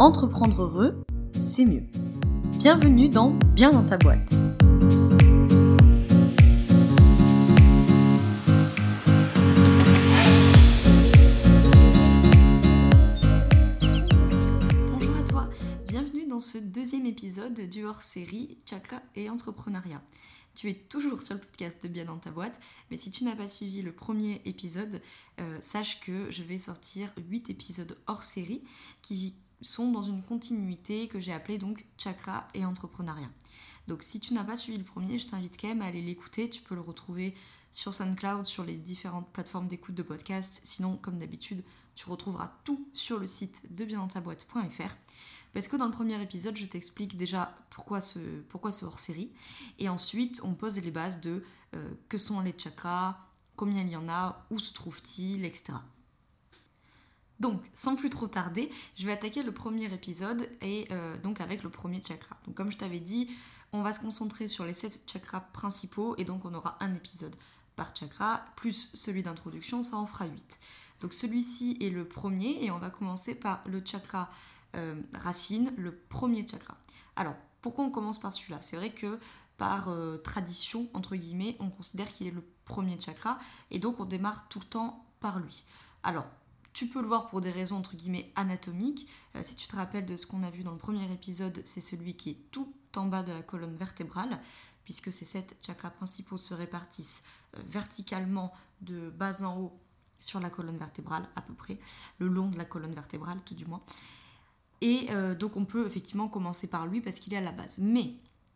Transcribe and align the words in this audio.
Entreprendre 0.00 0.62
heureux, 0.62 1.04
c'est 1.30 1.64
mieux. 1.64 1.84
Bienvenue 2.58 3.08
dans 3.08 3.30
Bien 3.54 3.70
dans 3.70 3.86
ta 3.86 3.96
boîte. 3.96 4.34
Bonjour 14.90 15.16
à 15.16 15.22
toi, 15.22 15.48
bienvenue 15.86 16.26
dans 16.26 16.40
ce 16.40 16.58
deuxième 16.58 17.06
épisode 17.06 17.60
du 17.70 17.84
hors-série 17.84 18.58
Chakra 18.68 19.00
et 19.14 19.30
entrepreneuriat. 19.30 20.02
Tu 20.56 20.68
es 20.70 20.74
toujours 20.74 21.22
sur 21.22 21.34
le 21.34 21.40
podcast 21.40 21.82
de 21.84 21.88
Bien 21.88 22.04
dans 22.04 22.18
ta 22.18 22.30
boîte, 22.30 22.58
mais 22.90 22.96
si 22.96 23.12
tu 23.12 23.22
n'as 23.24 23.34
pas 23.36 23.48
suivi 23.48 23.82
le 23.82 23.92
premier 23.92 24.40
épisode, 24.44 25.00
euh, 25.40 25.58
sache 25.60 26.00
que 26.00 26.30
je 26.30 26.42
vais 26.42 26.58
sortir 26.58 27.12
8 27.28 27.50
épisodes 27.50 27.96
hors 28.06 28.22
série 28.24 28.62
qui 29.02 29.36
sont 29.60 29.90
dans 29.90 30.02
une 30.02 30.22
continuité 30.22 31.08
que 31.08 31.20
j'ai 31.20 31.32
appelée 31.32 31.58
donc 31.58 31.86
chakra 31.96 32.46
et 32.54 32.64
entrepreneuriat. 32.64 33.30
Donc 33.88 34.02
si 34.02 34.20
tu 34.20 34.34
n'as 34.34 34.44
pas 34.44 34.56
suivi 34.56 34.78
le 34.78 34.84
premier, 34.84 35.18
je 35.18 35.28
t'invite 35.28 35.60
quand 35.60 35.68
même 35.68 35.82
à 35.82 35.86
aller 35.86 36.02
l'écouter. 36.02 36.48
Tu 36.48 36.62
peux 36.62 36.74
le 36.74 36.80
retrouver 36.80 37.34
sur 37.70 37.92
SoundCloud, 37.92 38.46
sur 38.46 38.64
les 38.64 38.76
différentes 38.76 39.28
plateformes 39.32 39.68
d'écoute 39.68 39.94
de 39.94 40.02
podcast. 40.02 40.60
Sinon, 40.64 40.96
comme 40.96 41.18
d'habitude, 41.18 41.64
tu 41.94 42.08
retrouveras 42.08 42.52
tout 42.64 42.88
sur 42.92 43.18
le 43.18 43.26
site 43.26 43.74
de 43.74 43.84
biendantaboîte.fr. 43.84 44.96
Parce 45.52 45.68
que 45.68 45.76
dans 45.76 45.86
le 45.86 45.92
premier 45.92 46.20
épisode, 46.20 46.56
je 46.56 46.66
t'explique 46.66 47.16
déjà 47.16 47.54
pourquoi 47.70 48.00
ce, 48.00 48.18
pourquoi 48.48 48.72
ce 48.72 48.84
hors-série. 48.84 49.32
Et 49.78 49.88
ensuite, 49.88 50.40
on 50.42 50.54
pose 50.54 50.80
les 50.80 50.90
bases 50.90 51.20
de 51.20 51.44
euh, 51.74 51.94
que 52.08 52.18
sont 52.18 52.40
les 52.40 52.54
chakras, 52.56 53.18
combien 53.54 53.82
il 53.82 53.90
y 53.90 53.96
en 53.96 54.08
a, 54.08 54.46
où 54.50 54.58
se 54.58 54.72
trouvent-ils, 54.72 55.44
etc. 55.44 55.74
Donc, 57.44 57.60
sans 57.74 57.94
plus 57.94 58.08
trop 58.08 58.26
tarder, 58.26 58.70
je 58.96 59.04
vais 59.04 59.12
attaquer 59.12 59.42
le 59.42 59.52
premier 59.52 59.92
épisode 59.92 60.48
et 60.62 60.88
euh, 60.90 61.18
donc 61.18 61.42
avec 61.42 61.62
le 61.62 61.68
premier 61.68 62.00
chakra. 62.02 62.38
Donc, 62.46 62.54
comme 62.54 62.72
je 62.72 62.78
t'avais 62.78 63.00
dit, 63.00 63.28
on 63.74 63.82
va 63.82 63.92
se 63.92 64.00
concentrer 64.00 64.48
sur 64.48 64.64
les 64.64 64.72
sept 64.72 65.02
chakras 65.06 65.40
principaux 65.52 66.16
et 66.16 66.24
donc 66.24 66.46
on 66.46 66.54
aura 66.54 66.78
un 66.80 66.94
épisode 66.94 67.36
par 67.76 67.94
chakra, 67.94 68.42
plus 68.56 68.88
celui 68.94 69.22
d'introduction, 69.22 69.82
ça 69.82 69.98
en 69.98 70.06
fera 70.06 70.24
8. 70.24 70.58
Donc 71.02 71.12
celui-ci 71.12 71.76
est 71.82 71.90
le 71.90 72.08
premier 72.08 72.64
et 72.64 72.70
on 72.70 72.78
va 72.78 72.88
commencer 72.88 73.34
par 73.34 73.62
le 73.66 73.82
chakra 73.84 74.30
euh, 74.74 74.94
racine, 75.12 75.70
le 75.76 75.94
premier 75.94 76.46
chakra. 76.46 76.78
Alors, 77.14 77.34
pourquoi 77.60 77.84
on 77.84 77.90
commence 77.90 78.18
par 78.18 78.32
celui-là? 78.32 78.62
C'est 78.62 78.78
vrai 78.78 78.88
que 78.88 79.18
par 79.58 79.90
euh, 79.90 80.16
tradition, 80.16 80.88
entre 80.94 81.14
guillemets, 81.14 81.58
on 81.60 81.68
considère 81.68 82.10
qu'il 82.10 82.26
est 82.26 82.30
le 82.30 82.42
premier 82.64 82.98
chakra 82.98 83.36
et 83.70 83.78
donc 83.78 84.00
on 84.00 84.06
démarre 84.06 84.48
tout 84.48 84.60
le 84.60 84.64
temps 84.64 85.04
par 85.20 85.40
lui. 85.40 85.66
Alors, 86.04 86.24
tu 86.74 86.88
peux 86.88 87.00
le 87.00 87.06
voir 87.06 87.28
pour 87.28 87.40
des 87.40 87.52
raisons 87.52 87.76
entre 87.76 87.96
guillemets 87.96 88.30
anatomiques. 88.34 89.08
Euh, 89.36 89.42
si 89.42 89.54
tu 89.54 89.66
te 89.68 89.76
rappelles 89.76 90.04
de 90.04 90.16
ce 90.16 90.26
qu'on 90.26 90.42
a 90.42 90.50
vu 90.50 90.64
dans 90.64 90.72
le 90.72 90.78
premier 90.78 91.10
épisode, 91.10 91.62
c'est 91.64 91.80
celui 91.80 92.14
qui 92.14 92.30
est 92.30 92.50
tout 92.50 92.74
en 92.96 93.06
bas 93.06 93.22
de 93.22 93.32
la 93.32 93.42
colonne 93.42 93.76
vertébrale, 93.76 94.40
puisque 94.82 95.12
ces 95.12 95.24
sept 95.24 95.56
chakras 95.64 95.90
principaux 95.90 96.36
se 96.36 96.52
répartissent 96.52 97.22
euh, 97.56 97.60
verticalement 97.64 98.52
de 98.82 99.08
bas 99.10 99.44
en 99.44 99.56
haut 99.56 99.80
sur 100.18 100.40
la 100.40 100.50
colonne 100.50 100.76
vertébrale, 100.76 101.24
à 101.36 101.42
peu 101.42 101.54
près, 101.54 101.78
le 102.18 102.26
long 102.26 102.48
de 102.48 102.58
la 102.58 102.64
colonne 102.64 102.94
vertébrale 102.94 103.40
tout 103.44 103.54
du 103.54 103.66
moins. 103.66 103.80
Et 104.80 105.06
euh, 105.10 105.34
donc 105.36 105.56
on 105.56 105.64
peut 105.64 105.86
effectivement 105.86 106.28
commencer 106.28 106.66
par 106.66 106.86
lui 106.86 107.00
parce 107.00 107.20
qu'il 107.20 107.34
est 107.34 107.38
à 107.38 107.40
la 107.40 107.52
base. 107.52 107.78
Mais 107.78 108.14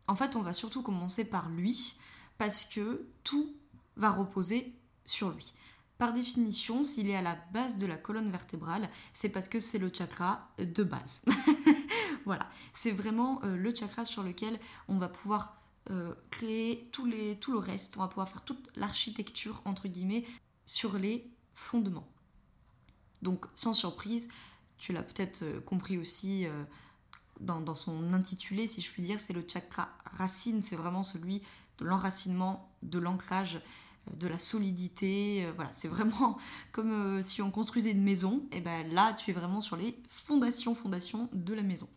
en 0.09 0.17
fait 0.17 0.35
on 0.35 0.43
va 0.43 0.53
surtout 0.53 0.83
commencer 0.83 1.25
par 1.25 1.49
lui 1.51 1.95
parce 2.37 2.65
que 2.65 3.07
tout 3.23 3.55
va 3.97 4.11
reposer 4.11 4.75
sur 5.05 5.31
lui. 5.31 5.55
Par 5.99 6.13
définition, 6.13 6.85
s'il 6.85 7.11
est 7.11 7.17
à 7.17 7.23
la 7.23 7.35
base 7.53 7.77
de 7.79 7.87
la 7.87 7.97
colonne 7.97 8.31
vertébrale, 8.31 8.89
c'est 9.13 9.29
parce 9.29 9.49
que 9.49 9.59
c'est 9.59 9.79
le 9.79 9.91
chakra 9.93 10.49
de 10.59 10.85
base. 10.85 11.25
voilà, 12.25 12.49
c'est 12.73 12.93
vraiment 12.93 13.41
euh, 13.43 13.57
le 13.57 13.75
chakra 13.75 14.05
sur 14.05 14.23
lequel 14.23 14.61
on 14.87 14.99
va 14.99 15.09
pouvoir 15.09 15.61
euh, 15.91 16.15
créer 16.31 16.89
tout, 16.93 17.07
le 17.07 17.59
reste, 17.59 17.97
on 17.97 18.01
va 18.01 18.07
pouvoir 18.07 18.29
faire 18.29 18.43
toute 18.43 18.65
l'architecture, 18.77 19.61
entre 19.65 19.89
guillemets, 19.89 20.25
sur 20.67 20.97
les 20.97 21.29
fondements. 21.53 22.07
Donc, 23.23 23.47
sans 23.57 23.73
surprise, 23.73 24.29
tu 24.77 24.93
l'as 24.93 25.03
peut-être 25.03 25.43
euh, 25.43 25.61
compris 25.61 25.99
aussi 25.99 26.47
dans, 27.41 27.75
son 27.75 28.13
intitulé, 28.13 28.69
si 28.69 28.83
je 28.83 28.93
puis 28.93 29.03
dire, 29.03 29.19
c'est 29.19 29.33
le 29.33 29.45
chakra 29.47 29.89
racine, 30.05 30.63
c'est 30.63 30.77
vraiment 30.77 31.03
celui 31.03 31.43
de 31.79 31.85
l'enracinement, 31.85 32.73
de 32.83 33.01
l'ancrage 33.01 33.61
de 34.17 34.29
la 34.29 34.39
solidité. 34.39 35.45
Euh, 35.45 35.53
voilà, 35.55 35.71
c'est 35.73 35.89
vraiment 35.89 36.39
comme 36.73 36.91
euh, 36.91 37.23
si 37.23 37.43
on 37.43 37.51
construisait 37.51 37.93
une 37.93 38.03
maison. 38.03 38.47
Et 38.53 38.61
ben 38.61 38.87
là, 38.93 39.13
tu 39.13 39.31
es 39.31 39.35
vraiment 39.35 39.61
sur 39.61 39.77
les 39.77 39.97
fondations, 40.07 40.75
fondations 40.75 41.29
de 41.33 41.55
la 41.55 41.63
maison. 41.63 41.89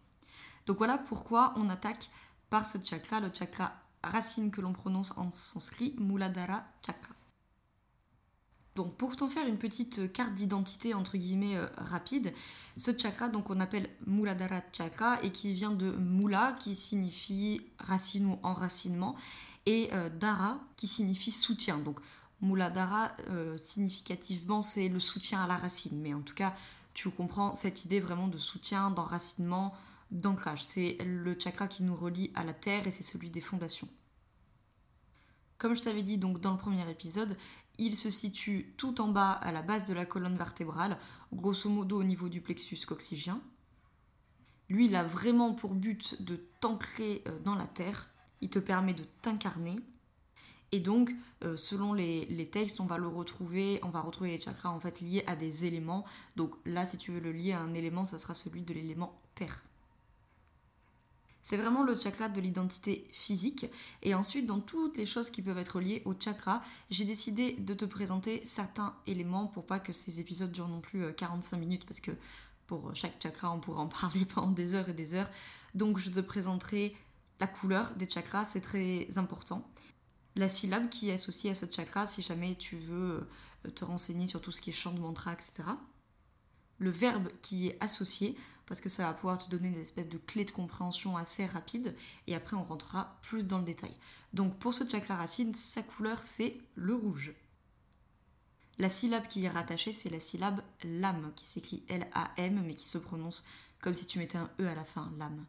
Donc 0.68 0.78
voilà 0.78 0.98
pourquoi 0.98 1.54
on 1.58 1.70
attaque 1.70 2.10
par 2.50 2.66
ce 2.66 2.78
chakra, 2.84 3.20
le 3.20 3.30
chakra 3.34 3.74
racine 4.04 4.52
que 4.52 4.62
l'on 4.62 4.74
prononce 4.74 5.18
en 5.18 5.32
sanskrit, 5.32 5.96
Muladhara 6.00 6.64
Chakra. 6.86 7.14
Donc 8.76 8.96
pour 8.96 9.16
t'en 9.18 9.28
faire 9.28 9.46
une 9.48 9.58
petite 9.58 10.14
carte 10.14 10.34
d'identité 10.34 10.94
entre 10.94 11.18
guillemets 11.18 11.58
euh, 11.58 11.68
rapide, 11.78 12.34
ce 12.78 12.98
chakra 12.98 13.28
donc 13.28 13.50
on 13.50 13.60
appelle 13.60 13.90
Muladhara 14.08 14.62
Chakra 14.72 15.22
et 15.24 15.32
qui 15.32 15.54
vient 15.54 15.72
de 15.72 15.92
Mula 15.92 16.54
qui 16.54 16.74
signifie 16.74 17.62
racine 17.80 18.26
ou 18.28 18.40
enracinement 18.44 19.16
et 19.66 19.90
euh, 19.94 20.10
Dara 20.10 20.60
qui 20.76 20.88
signifie 20.88 21.32
soutien. 21.32 21.78
Donc 21.78 22.00
Muladhara 22.42 23.12
euh, 23.30 23.58
significativement 23.58 24.62
c'est 24.62 24.90
le 24.90 25.00
soutien 25.00 25.44
à 25.44 25.48
la 25.48 25.58
racine, 25.58 26.00
mais 26.02 26.14
en 26.14 26.22
tout 26.22 26.34
cas 26.34 26.54
tu 26.94 27.10
comprends 27.10 27.54
cette 27.54 27.86
idée 27.86 28.00
vraiment 28.00 28.28
de 28.28 28.38
soutien, 28.38 28.92
d'enracinement, 28.92 29.74
d'ancrage. 30.12 30.64
C'est 30.64 30.98
le 31.06 31.38
chakra 31.40 31.68
qui 31.68 31.84
nous 31.84 31.96
relie 31.96 32.32
à 32.36 32.44
la 32.44 32.54
terre 32.54 32.86
et 32.86 32.92
c'est 32.92 33.04
celui 33.04 33.30
des 33.30 33.42
fondations. 33.42 33.88
Comme 35.58 35.76
je 35.76 35.82
t'avais 35.82 36.02
dit 36.02 36.18
donc 36.18 36.42
dans 36.42 36.52
le 36.52 36.58
premier 36.58 36.90
épisode, 36.90 37.38
il 37.78 37.96
se 37.96 38.10
situe 38.10 38.74
tout 38.78 39.00
en 39.00 39.08
bas 39.08 39.32
à 39.32 39.52
la 39.52 39.62
base 39.62 39.86
de 39.86 39.94
la 39.94 40.06
colonne 40.06 40.38
vertébrale, 40.38 40.98
grosso 41.32 41.70
modo 41.70 42.00
au 42.00 42.04
niveau 42.04 42.30
du 42.30 42.42
plexus 42.42 42.86
coxygien. 42.86 43.42
Lui, 44.70 44.86
il 44.86 44.96
a 44.96 45.04
vraiment 45.04 45.54
pour 45.54 45.74
but 45.74 46.22
de 46.22 46.38
t'ancrer 46.62 47.24
euh, 47.28 47.40
dans 47.40 47.56
la 47.56 47.68
terre 47.68 48.11
il 48.42 48.50
te 48.50 48.60
permet 48.60 48.94
de 48.94 49.04
t'incarner. 49.22 49.80
Et 50.72 50.80
donc, 50.80 51.14
euh, 51.44 51.58
selon 51.58 51.94
les, 51.94 52.50
textes, 52.52 52.80
on 52.80 52.86
va 52.86 52.98
le 52.98 53.08
retrouver, 53.08 53.80
on 53.84 53.90
va 53.90 54.02
retrouver 54.02 54.32
les 54.32 54.40
chakras 54.40 54.70
en 54.70 54.80
fait 54.80 55.02
liés 55.02 55.24
à 55.28 55.36
des 55.36 55.66
éléments. 55.66 56.06
Donc 56.38 56.56
là, 56.66 56.86
si 56.86 56.98
tu 56.98 57.12
veux 57.12 57.20
le 57.20 57.32
lier 57.32 57.54
à 57.54 57.62
un 57.62 57.74
élément, 57.74 58.06
ça 58.06 58.18
sera 58.18 58.34
celui 58.34 58.62
de 58.62 58.74
l'élément 58.74 59.20
terre. 59.36 59.64
C'est 61.42 61.58
vraiment 61.58 61.84
le 61.84 61.96
chakra 61.96 62.30
de 62.30 62.40
l'identité 62.40 63.08
physique. 63.12 63.66
Et 64.04 64.14
ensuite, 64.14 64.46
dans 64.46 64.60
toutes 64.60 64.98
les 64.98 65.08
choses 65.08 65.30
qui 65.30 65.42
peuvent 65.42 65.58
être 65.58 65.82
liées 65.82 66.04
au 66.06 66.14
chakra, 66.18 66.62
j'ai 66.90 67.04
décidé 67.04 67.54
de 67.54 67.74
te 67.74 67.86
présenter 67.86 68.42
certains 68.46 68.96
éléments 69.08 69.48
pour 69.48 69.66
pas 69.66 69.80
que 69.80 69.92
ces 69.92 70.20
épisodes 70.20 70.52
durent 70.52 70.68
non 70.68 70.82
plus 70.82 71.14
45 71.16 71.58
euh, 71.58 71.60
minutes 71.60 71.86
parce 71.86 72.00
que 72.00 72.12
pour 72.68 72.96
chaque 72.96 73.22
chakra, 73.22 73.52
on 73.52 73.60
pourrait 73.60 73.82
en 73.82 73.88
parler 74.02 74.24
pendant 74.26 74.52
des 74.52 74.76
heures 74.76 74.88
et 74.88 74.94
des 74.94 75.16
heures. 75.16 75.30
Donc, 75.74 75.98
je 75.98 76.10
te 76.10 76.20
présenterai 76.20 76.96
la 77.42 77.48
couleur 77.48 77.96
des 77.96 78.08
chakras, 78.08 78.46
c'est 78.46 78.62
très 78.62 79.18
important. 79.18 79.68
La 80.36 80.48
syllabe 80.48 80.90
qui 80.90 81.10
est 81.10 81.14
associée 81.14 81.50
à 81.50 81.56
ce 81.56 81.66
chakra, 81.68 82.06
si 82.06 82.22
jamais 82.22 82.54
tu 82.54 82.78
veux 82.78 83.28
euh, 83.66 83.72
te 83.72 83.84
renseigner 83.84 84.28
sur 84.28 84.42
tout 84.42 84.52
ce 84.52 84.62
qui 84.62 84.70
est 84.70 84.74
chant 84.74 84.94
de 84.94 85.00
mantra, 85.00 85.34
etc. 85.34 85.64
Le 86.78 86.92
verbe 86.92 87.30
qui 87.42 87.68
est 87.68 87.84
associé, 87.84 88.38
parce 88.68 88.80
que 88.80 88.90
ça 88.90 89.08
va 89.08 89.14
pouvoir 89.16 89.40
te 89.40 89.50
donner 89.50 89.72
des 89.72 89.82
espèces 89.82 90.08
de 90.08 90.20
clés 90.20 90.46
de 90.46 90.52
compréhension 90.52 91.18
assez 91.18 91.48
rapides, 91.48 91.96
et 92.28 92.36
après 92.36 92.56
on 92.56 92.64
rentrera 92.64 93.18
plus 93.24 93.48
dans 93.48 93.58
le 93.58 93.66
détail. 93.66 93.98
Donc 94.34 94.60
pour 94.60 94.76
ce 94.76 94.88
chakra 94.88 95.16
racine, 95.16 95.56
sa 95.56 95.82
couleur 95.82 96.20
c'est 96.20 96.62
le 96.76 96.94
rouge. 96.94 97.34
La 98.78 98.90
syllabe 98.90 99.26
qui 99.26 99.46
est 99.46 99.50
rattachée, 99.50 99.94
c'est 99.94 100.10
la 100.12 100.20
syllabe 100.20 100.62
lam, 100.84 101.34
qui 101.36 101.48
s'écrit 101.48 101.84
L-A-M, 101.88 102.62
mais 102.68 102.76
qui 102.76 102.88
se 102.88 103.00
prononce 103.00 103.46
comme 103.80 103.96
si 103.96 104.06
tu 104.06 104.20
mettais 104.20 104.38
un 104.38 104.50
E 104.60 104.68
à 104.68 104.76
la 104.76 104.86
fin, 104.86 105.12
lam. 105.18 105.44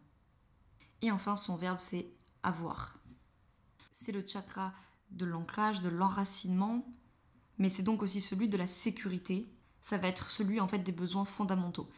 Et 1.02 1.10
enfin, 1.10 1.36
son 1.36 1.56
verbe, 1.56 1.80
c'est 1.80 2.08
avoir. 2.42 2.94
C'est 3.92 4.12
le 4.12 4.24
chakra 4.24 4.72
de 5.10 5.26
l'ancrage, 5.26 5.80
de 5.80 5.88
l'enracinement, 5.88 6.86
mais 7.58 7.68
c'est 7.68 7.82
donc 7.82 8.02
aussi 8.02 8.20
celui 8.20 8.48
de 8.48 8.56
la 8.56 8.66
sécurité. 8.66 9.52
Ça 9.80 9.98
va 9.98 10.08
être 10.08 10.30
celui 10.30 10.60
en 10.60 10.68
fait 10.68 10.78
des 10.78 10.92
besoins 10.92 11.24
fondamentaux. 11.24 11.88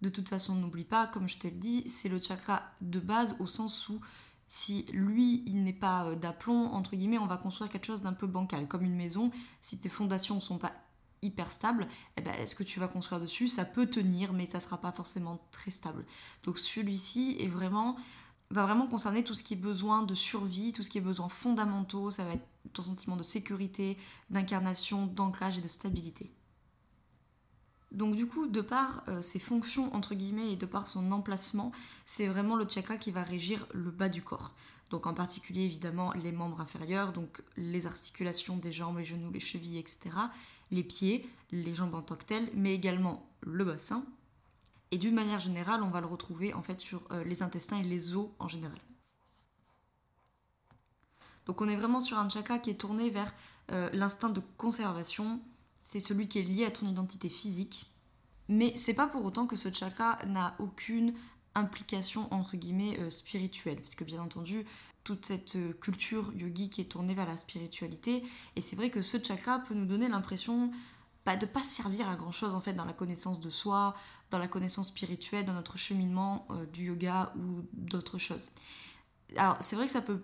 De 0.00 0.08
toute 0.08 0.28
façon, 0.28 0.54
n'oublie 0.54 0.84
pas, 0.84 1.06
comme 1.06 1.28
je 1.28 1.38
te 1.38 1.46
le 1.46 1.54
dis, 1.54 1.86
c'est 1.88 2.08
le 2.08 2.20
chakra 2.20 2.62
de 2.80 3.00
base 3.00 3.36
au 3.40 3.46
sens 3.46 3.88
où 3.88 4.00
si 4.46 4.84
lui, 4.92 5.42
il 5.46 5.62
n'est 5.64 5.72
pas 5.72 6.04
euh, 6.04 6.14
d'aplomb, 6.14 6.66
entre 6.72 6.96
guillemets, 6.96 7.18
on 7.18 7.26
va 7.26 7.38
construire 7.38 7.70
quelque 7.70 7.86
chose 7.86 8.02
d'un 8.02 8.12
peu 8.12 8.26
bancal, 8.26 8.68
comme 8.68 8.84
une 8.84 8.94
maison. 8.94 9.30
Si 9.60 9.78
tes 9.78 9.88
fondations 9.88 10.36
ne 10.36 10.40
sont 10.40 10.58
pas 10.58 10.72
hyper 11.22 11.50
stables, 11.50 11.88
eh 12.16 12.20
ben, 12.20 12.34
ce 12.46 12.54
que 12.54 12.62
tu 12.62 12.78
vas 12.78 12.88
construire 12.88 13.20
dessus, 13.20 13.48
ça 13.48 13.64
peut 13.64 13.86
tenir, 13.86 14.32
mais 14.32 14.46
ça 14.46 14.58
ne 14.58 14.62
sera 14.62 14.78
pas 14.78 14.92
forcément 14.92 15.40
très 15.50 15.70
stable. 15.70 16.04
Donc 16.44 16.58
celui-ci 16.58 17.36
est 17.40 17.48
vraiment 17.48 17.96
va 18.54 18.64
vraiment 18.64 18.86
concerner 18.86 19.24
tout 19.24 19.34
ce 19.34 19.42
qui 19.42 19.54
est 19.54 19.58
besoin 19.58 20.02
de 20.02 20.14
survie, 20.14 20.72
tout 20.72 20.82
ce 20.82 20.88
qui 20.88 20.98
est 20.98 21.02
besoin 21.02 21.28
fondamentaux, 21.28 22.10
ça 22.10 22.24
va 22.24 22.34
être 22.34 22.46
ton 22.72 22.82
sentiment 22.82 23.16
de 23.16 23.22
sécurité, 23.22 23.98
d'incarnation, 24.30 25.06
d'ancrage 25.06 25.58
et 25.58 25.60
de 25.60 25.68
stabilité. 25.68 26.30
Donc 27.90 28.16
du 28.16 28.26
coup, 28.26 28.46
de 28.46 28.60
par 28.60 29.04
euh, 29.08 29.22
ses 29.22 29.38
fonctions 29.38 29.94
entre 29.94 30.14
guillemets 30.14 30.52
et 30.52 30.56
de 30.56 30.66
par 30.66 30.86
son 30.86 31.12
emplacement, 31.12 31.72
c'est 32.04 32.26
vraiment 32.26 32.56
le 32.56 32.66
chakra 32.68 32.96
qui 32.96 33.10
va 33.10 33.22
régir 33.22 33.66
le 33.72 33.90
bas 33.90 34.08
du 34.08 34.22
corps. 34.22 34.54
Donc 34.90 35.06
en 35.06 35.14
particulier 35.14 35.62
évidemment 35.62 36.12
les 36.12 36.32
membres 36.32 36.60
inférieurs, 36.60 37.12
donc 37.12 37.42
les 37.56 37.86
articulations 37.86 38.56
des 38.56 38.72
jambes, 38.72 38.98
les 38.98 39.04
genoux, 39.04 39.30
les 39.32 39.40
chevilles, 39.40 39.78
etc. 39.78 40.10
Les 40.70 40.84
pieds, 40.84 41.28
les 41.52 41.74
jambes 41.74 41.94
en 41.94 42.02
tant 42.02 42.16
que 42.16 42.24
telles, 42.24 42.50
mais 42.54 42.74
également 42.74 43.28
le 43.42 43.64
bassin. 43.64 44.04
Et 44.94 44.96
d'une 44.96 45.16
manière 45.16 45.40
générale, 45.40 45.82
on 45.82 45.90
va 45.90 46.00
le 46.00 46.06
retrouver 46.06 46.54
en 46.54 46.62
fait 46.62 46.78
sur 46.78 47.02
euh, 47.10 47.24
les 47.24 47.42
intestins 47.42 47.80
et 47.80 47.82
les 47.82 48.14
os 48.14 48.28
en 48.38 48.46
général. 48.46 48.78
Donc 51.46 51.60
on 51.60 51.68
est 51.68 51.74
vraiment 51.74 51.98
sur 51.98 52.16
un 52.16 52.28
chakra 52.28 52.60
qui 52.60 52.70
est 52.70 52.74
tourné 52.74 53.10
vers 53.10 53.34
euh, 53.72 53.90
l'instinct 53.92 54.28
de 54.28 54.40
conservation, 54.56 55.40
c'est 55.80 55.98
celui 55.98 56.28
qui 56.28 56.38
est 56.38 56.44
lié 56.44 56.64
à 56.64 56.70
ton 56.70 56.86
identité 56.86 57.28
physique. 57.28 57.90
Mais 58.48 58.72
c'est 58.76 58.94
pas 58.94 59.08
pour 59.08 59.24
autant 59.24 59.48
que 59.48 59.56
ce 59.56 59.72
chakra 59.72 60.16
n'a 60.26 60.54
aucune 60.60 61.12
implication 61.56 62.32
entre 62.32 62.56
guillemets 62.56 62.96
euh, 63.00 63.10
spirituelle, 63.10 63.78
puisque 63.78 64.04
bien 64.04 64.22
entendu, 64.22 64.64
toute 65.02 65.26
cette 65.26 65.58
culture 65.80 66.32
yogi 66.36 66.70
qui 66.70 66.82
est 66.82 66.84
tournée 66.84 67.14
vers 67.14 67.26
la 67.26 67.36
spiritualité, 67.36 68.22
et 68.54 68.60
c'est 68.60 68.76
vrai 68.76 68.90
que 68.90 69.02
ce 69.02 69.18
chakra 69.20 69.58
peut 69.58 69.74
nous 69.74 69.86
donner 69.86 70.08
l'impression 70.08 70.70
bah, 71.26 71.36
de 71.36 71.46
ne 71.46 71.50
pas 71.50 71.62
servir 71.62 72.08
à 72.08 72.16
grand 72.16 72.30
chose 72.30 72.54
en 72.54 72.60
fait 72.60 72.74
dans 72.74 72.84
la 72.84 72.92
connaissance 72.92 73.40
de 73.40 73.48
soi, 73.48 73.94
la 74.38 74.48
connaissance 74.48 74.88
spirituelle, 74.88 75.44
dans 75.44 75.52
notre 75.52 75.76
cheminement 75.76 76.46
euh, 76.50 76.66
du 76.66 76.86
yoga 76.86 77.32
ou 77.36 77.64
d'autres 77.72 78.18
choses. 78.18 78.50
Alors 79.36 79.56
c'est 79.60 79.76
vrai 79.76 79.86
que 79.86 79.92
ça 79.92 80.02
peut 80.02 80.22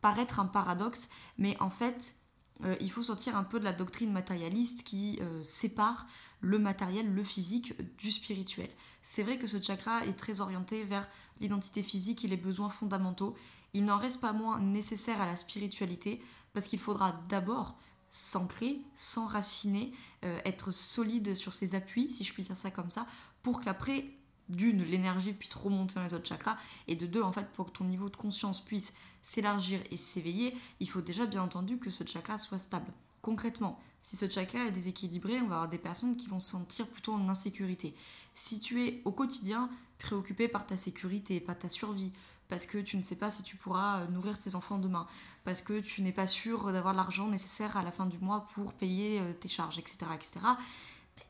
paraître 0.00 0.40
un 0.40 0.46
paradoxe, 0.46 1.08
mais 1.38 1.56
en 1.60 1.70
fait 1.70 2.16
euh, 2.64 2.76
il 2.80 2.90
faut 2.90 3.02
sortir 3.02 3.36
un 3.36 3.44
peu 3.44 3.58
de 3.58 3.64
la 3.64 3.72
doctrine 3.72 4.12
matérialiste 4.12 4.82
qui 4.82 5.18
euh, 5.20 5.42
sépare 5.42 6.06
le 6.40 6.58
matériel, 6.58 7.12
le 7.12 7.24
physique 7.24 7.74
du 7.98 8.10
spirituel. 8.10 8.68
C'est 9.02 9.22
vrai 9.22 9.38
que 9.38 9.46
ce 9.46 9.60
chakra 9.60 10.04
est 10.06 10.18
très 10.18 10.40
orienté 10.40 10.84
vers 10.84 11.08
l'identité 11.40 11.82
physique 11.82 12.24
et 12.24 12.28
les 12.28 12.36
besoins 12.36 12.68
fondamentaux. 12.68 13.36
Il 13.72 13.84
n'en 13.84 13.98
reste 13.98 14.20
pas 14.20 14.32
moins 14.32 14.60
nécessaire 14.60 15.20
à 15.20 15.26
la 15.26 15.36
spiritualité 15.36 16.22
parce 16.52 16.66
qu'il 16.66 16.78
faudra 16.78 17.12
d'abord 17.28 17.78
s'ancrer, 18.08 18.80
s'enraciner, 18.94 19.92
être 20.22 20.72
solide 20.72 21.36
sur 21.36 21.54
ses 21.54 21.76
appuis, 21.76 22.10
si 22.10 22.24
je 22.24 22.32
puis 22.32 22.42
dire 22.42 22.56
ça 22.56 22.72
comme 22.72 22.90
ça, 22.90 23.06
pour 23.42 23.60
qu'après, 23.60 24.04
d'une, 24.48 24.82
l'énergie 24.84 25.32
puisse 25.32 25.54
remonter 25.54 25.94
dans 25.94 26.02
les 26.02 26.14
autres 26.14 26.28
chakras, 26.28 26.56
et 26.88 26.96
de 26.96 27.06
deux, 27.06 27.22
en 27.22 27.32
fait, 27.32 27.46
pour 27.52 27.66
que 27.66 27.78
ton 27.78 27.84
niveau 27.84 28.08
de 28.08 28.16
conscience 28.16 28.60
puisse 28.60 28.94
s'élargir 29.22 29.80
et 29.90 29.96
s'éveiller, 29.96 30.56
il 30.80 30.88
faut 30.88 31.00
déjà 31.00 31.26
bien 31.26 31.42
entendu 31.42 31.78
que 31.78 31.90
ce 31.90 32.04
chakra 32.04 32.38
soit 32.38 32.58
stable. 32.58 32.90
Concrètement, 33.22 33.78
si 34.02 34.16
ce 34.16 34.28
chakra 34.28 34.60
est 34.66 34.70
déséquilibré, 34.70 35.40
on 35.40 35.48
va 35.48 35.56
avoir 35.56 35.68
des 35.68 35.78
personnes 35.78 36.16
qui 36.16 36.26
vont 36.26 36.40
se 36.40 36.50
sentir 36.50 36.86
plutôt 36.88 37.12
en 37.12 37.28
insécurité. 37.28 37.94
Si 38.34 38.60
tu 38.60 38.84
es 38.84 39.02
au 39.04 39.12
quotidien 39.12 39.70
préoccupé 39.98 40.48
par 40.48 40.66
ta 40.66 40.76
sécurité, 40.76 41.38
par 41.40 41.58
ta 41.58 41.68
survie, 41.68 42.12
parce 42.48 42.66
que 42.66 42.78
tu 42.78 42.96
ne 42.96 43.02
sais 43.02 43.16
pas 43.16 43.30
si 43.30 43.42
tu 43.42 43.56
pourras 43.56 44.00
euh, 44.00 44.06
nourrir 44.08 44.38
tes 44.38 44.56
enfants 44.56 44.78
demain, 44.78 45.06
parce 45.44 45.60
que 45.60 45.80
tu 45.80 46.02
n'es 46.02 46.12
pas 46.12 46.26
sûr 46.26 46.72
d'avoir 46.72 46.94
l'argent 46.94 47.28
nécessaire 47.28 47.76
à 47.76 47.82
la 47.82 47.92
fin 47.92 48.06
du 48.06 48.18
mois 48.18 48.46
pour 48.54 48.72
payer 48.72 49.20
euh, 49.20 49.32
tes 49.32 49.48
charges, 49.48 49.78
etc., 49.78 49.98
etc., 50.14 50.40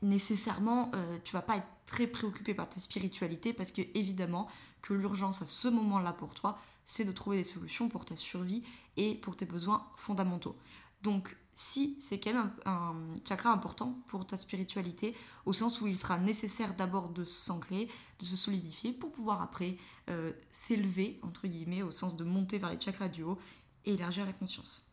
nécessairement, 0.01 0.91
euh, 0.95 1.17
tu 1.23 1.33
vas 1.33 1.41
pas 1.41 1.57
être 1.57 1.67
très 1.85 2.07
préoccupé 2.07 2.53
par 2.53 2.69
ta 2.69 2.79
spiritualité, 2.79 3.53
parce 3.53 3.71
que 3.71 3.81
évidemment 3.93 4.47
que 4.81 4.93
l'urgence 4.93 5.41
à 5.41 5.45
ce 5.45 5.67
moment-là 5.67 6.13
pour 6.13 6.33
toi, 6.33 6.59
c'est 6.85 7.05
de 7.05 7.11
trouver 7.11 7.37
des 7.37 7.43
solutions 7.43 7.89
pour 7.89 8.05
ta 8.05 8.15
survie 8.15 8.63
et 8.97 9.15
pour 9.15 9.35
tes 9.35 9.45
besoins 9.45 9.87
fondamentaux. 9.95 10.55
Donc 11.01 11.37
si 11.53 11.97
c'est 11.99 12.19
quand 12.19 12.33
même 12.33 12.51
un, 12.65 12.95
chakra 13.27 13.51
important 13.51 13.99
pour 14.07 14.25
ta 14.25 14.37
spiritualité, 14.37 15.15
au 15.45 15.53
sens 15.53 15.81
où 15.81 15.87
il 15.87 15.97
sera 15.97 16.17
nécessaire 16.17 16.73
d'abord 16.75 17.09
de 17.09 17.25
s'ancrer, 17.25 17.87
de 18.19 18.25
se 18.25 18.35
solidifier 18.35 18.93
pour 18.93 19.11
pouvoir 19.11 19.41
après 19.41 19.77
euh, 20.09 20.31
s'élever, 20.51 21.19
entre 21.23 21.47
guillemets, 21.47 21.81
au 21.81 21.91
sens 21.91 22.15
de 22.15 22.23
monter 22.23 22.57
vers 22.57 22.71
les 22.71 22.79
chakras 22.79 23.09
du 23.09 23.23
haut 23.23 23.37
et 23.85 23.93
élargir 23.93 24.25
la 24.25 24.33
conscience. 24.33 24.90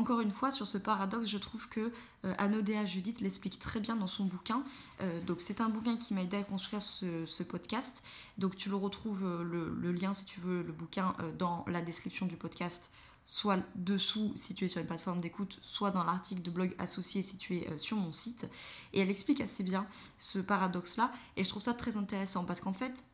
Encore 0.00 0.20
une 0.20 0.30
fois, 0.30 0.50
sur 0.50 0.66
ce 0.66 0.78
paradoxe, 0.78 1.28
je 1.28 1.36
trouve 1.36 1.68
que 1.68 1.92
euh, 2.24 2.32
Anodea 2.38 2.86
Judith 2.86 3.20
l'explique 3.20 3.58
très 3.58 3.80
bien 3.80 3.96
dans 3.96 4.06
son 4.06 4.24
bouquin. 4.24 4.64
Euh, 5.02 5.20
donc 5.24 5.42
c'est 5.42 5.60
un 5.60 5.68
bouquin 5.68 5.98
qui 5.98 6.14
m'a 6.14 6.22
aidé 6.22 6.38
à 6.38 6.42
construire 6.42 6.80
ce, 6.80 7.42
podcast. 7.42 8.02
Donc 8.38 8.56
tu 8.56 8.70
le 8.70 8.76
retrouves, 8.76 9.22
euh, 9.22 9.44
le, 9.44 9.92
lien 9.92 10.14
si 10.14 10.24
tu 10.24 10.40
veux, 10.40 10.62
le 10.62 10.72
bouquin 10.72 11.14
dans 11.38 11.66
la 11.68 11.82
description 11.82 12.24
du 12.24 12.38
podcast, 12.38 12.92
soit 13.26 13.58
dessous 13.74 14.32
si 14.36 14.54
tu 14.54 14.64
es 14.64 14.68
sur 14.68 14.80
une 14.80 14.86
plateforme 14.86 15.20
d'écoute, 15.20 15.58
soit 15.60 15.90
dans 15.90 16.02
l'article 16.02 16.40
de 16.40 16.50
blog 16.50 16.74
associé 16.78 17.20
si 17.20 17.36
tu 17.36 17.58
es 17.58 17.76
sur 17.76 17.98
mon 17.98 18.10
site. 18.10 18.48
Et 18.94 19.00
elle 19.00 19.10
explique 19.10 19.42
assez 19.42 19.64
bien 19.64 19.86
ce 20.16 20.38
paradoxe-là. 20.38 21.12
Et 21.36 21.44
je 21.44 21.48
trouve 21.50 21.62
ça 21.62 21.74
très 21.74 21.98
intéressant 21.98 22.46
parce 22.46 22.62
qu'en 22.62 22.72
fait, 22.72 23.04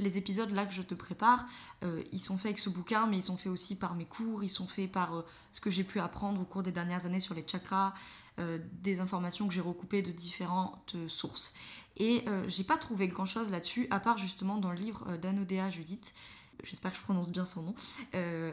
les 0.00 0.18
épisodes 0.18 0.50
là 0.50 0.66
que 0.66 0.72
je 0.72 0.82
te 0.82 0.94
prépare, 0.94 1.46
euh, 1.84 2.02
ils 2.10 2.20
sont 2.20 2.36
faits 2.36 2.46
avec 2.46 2.58
ce 2.58 2.70
bouquin, 2.70 3.06
mais 3.06 3.18
ils 3.18 3.22
sont 3.22 3.36
faits 3.36 3.52
aussi 3.52 3.76
par 3.76 3.94
mes 3.94 4.06
cours, 4.06 4.42
ils 4.42 4.48
sont 4.48 4.66
faits 4.66 4.90
par 4.90 5.14
euh, 5.14 5.22
ce 5.52 5.60
que 5.60 5.70
j'ai 5.70 5.84
pu 5.84 6.00
apprendre 6.00 6.40
au 6.40 6.44
cours 6.44 6.62
des 6.62 6.72
dernières 6.72 7.06
années 7.06 7.20
sur 7.20 7.34
les 7.34 7.46
chakras, 7.46 7.92
euh, 8.38 8.58
des 8.82 9.00
informations 9.00 9.46
que 9.46 9.54
j'ai 9.54 9.60
recoupées 9.60 10.02
de 10.02 10.10
différentes 10.10 10.96
sources. 11.06 11.54
Et 11.96 12.24
j'ai 12.46 12.64
pas 12.64 12.78
trouvé 12.78 13.08
grand 13.08 13.26
chose 13.26 13.50
là-dessus, 13.50 13.86
à 13.90 14.00
part 14.00 14.16
justement 14.16 14.56
dans 14.56 14.70
le 14.70 14.78
livre 14.78 15.18
d'Anodea 15.18 15.68
Judith, 15.68 16.14
j'espère 16.62 16.92
que 16.92 16.96
je 16.96 17.02
prononce 17.02 17.30
bien 17.30 17.44
son 17.44 17.62
nom, 17.62 17.74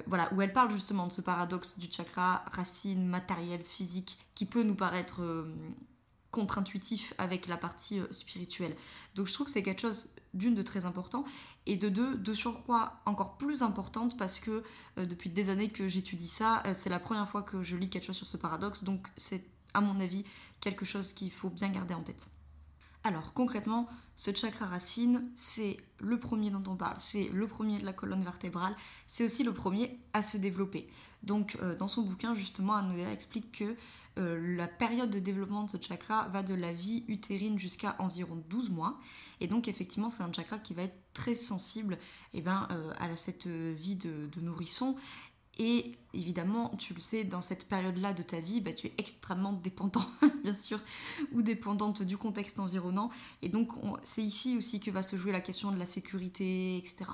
voilà, 0.05 0.33
où 0.33 0.41
elle 0.41 0.51
parle 0.51 0.69
justement 0.69 1.07
de 1.07 1.13
ce 1.13 1.21
paradoxe 1.21 1.77
du 1.77 1.89
chakra, 1.89 2.43
racine, 2.47 3.07
matériel, 3.07 3.63
physique, 3.63 4.19
qui 4.35 4.45
peut 4.45 4.63
nous 4.63 4.75
paraître 4.75 5.21
contre-intuitif 6.31 7.13
avec 7.19 7.47
la 7.47 7.55
partie 7.55 8.01
spirituelle. 8.11 8.75
Donc 9.15 9.27
je 9.27 9.33
trouve 9.33 9.45
que 9.45 9.53
c'est 9.53 9.63
quelque 9.63 9.81
chose 9.81 10.09
d'une 10.37 10.55
de 10.55 10.61
très 10.61 10.85
important 10.85 11.25
et 11.65 11.75
de 11.77 11.89
deux 11.89 12.17
de 12.17 12.33
surcroît 12.33 13.01
encore 13.05 13.37
plus 13.37 13.63
importante 13.63 14.17
parce 14.17 14.39
que 14.39 14.63
euh, 14.97 15.05
depuis 15.05 15.29
des 15.29 15.49
années 15.49 15.69
que 15.69 15.87
j'étudie 15.87 16.27
ça, 16.27 16.63
euh, 16.65 16.73
c'est 16.73 16.89
la 16.89 16.99
première 16.99 17.27
fois 17.27 17.41
que 17.41 17.63
je 17.63 17.75
lis 17.75 17.89
quelque 17.89 18.05
chose 18.05 18.17
sur 18.17 18.27
ce 18.27 18.37
paradoxe, 18.37 18.83
donc 18.83 19.07
c'est 19.17 19.43
à 19.73 19.81
mon 19.81 19.99
avis 19.99 20.23
quelque 20.61 20.85
chose 20.85 21.13
qu'il 21.13 21.31
faut 21.31 21.49
bien 21.49 21.69
garder 21.69 21.93
en 21.93 22.01
tête. 22.01 22.29
Alors 23.07 23.33
concrètement, 23.33 23.87
ce 24.17 24.35
chakra 24.35 24.65
racine, 24.65 25.29
c'est 25.33 25.77
le 25.99 26.19
premier 26.19 26.49
dont 26.49 26.63
on 26.67 26.75
parle, 26.75 26.97
c'est 26.99 27.29
le 27.29 27.47
premier 27.47 27.79
de 27.79 27.85
la 27.85 27.93
colonne 27.93 28.23
vertébrale, 28.23 28.75
c'est 29.07 29.23
aussi 29.23 29.43
le 29.43 29.53
premier 29.53 29.97
à 30.11 30.21
se 30.21 30.37
développer. 30.37 30.89
Donc 31.23 31.57
dans 31.79 31.87
son 31.87 32.01
bouquin 32.01 32.35
justement, 32.35 32.73
Anodea 32.73 33.11
explique 33.11 33.59
que 33.59 33.75
euh, 34.17 34.55
la 34.57 34.67
période 34.67 35.11
de 35.11 35.19
développement 35.19 35.63
de 35.63 35.69
ce 35.69 35.77
chakra 35.79 36.27
va 36.29 36.41
de 36.41 36.55
la 36.55 36.73
vie 36.73 37.03
utérine 37.07 37.59
jusqu'à 37.59 37.95
environ 37.99 38.41
12 38.49 38.71
mois. 38.71 38.99
Et 39.41 39.47
donc 39.47 39.67
effectivement, 39.67 40.09
c'est 40.09 40.23
un 40.23 40.31
chakra 40.31 40.57
qui 40.57 40.73
va 40.73 40.83
être 40.83 40.97
très 41.13 41.35
sensible 41.35 41.97
eh 42.33 42.41
ben, 42.41 42.67
euh, 42.71 42.93
à 42.99 43.15
cette 43.15 43.47
vie 43.47 43.95
de, 43.95 44.29
nourrisson. 44.41 44.95
Et 45.59 45.97
évidemment, 46.13 46.69
tu 46.77 46.93
le 46.93 46.99
sais, 46.99 47.23
dans 47.23 47.41
cette 47.41 47.67
période-là 47.67 48.13
de 48.13 48.21
ta 48.21 48.39
vie, 48.39 48.61
bah, 48.61 48.73
tu 48.73 48.87
es 48.87 48.93
extrêmement 48.97 49.53
dépendant, 49.53 50.05
bien 50.43 50.53
sûr, 50.53 50.79
ou 51.31 51.41
dépendante 51.41 52.03
du 52.03 52.17
contexte 52.17 52.59
environnant. 52.59 53.09
Et 53.41 53.49
donc, 53.49 53.71
c'est 54.03 54.21
ici 54.21 54.55
aussi 54.57 54.79
que 54.79 54.91
va 54.91 55.01
se 55.01 55.15
jouer 55.15 55.31
la 55.31 55.41
question 55.41 55.71
de 55.71 55.79
la 55.79 55.87
sécurité, 55.87 56.77
etc. 56.77 57.05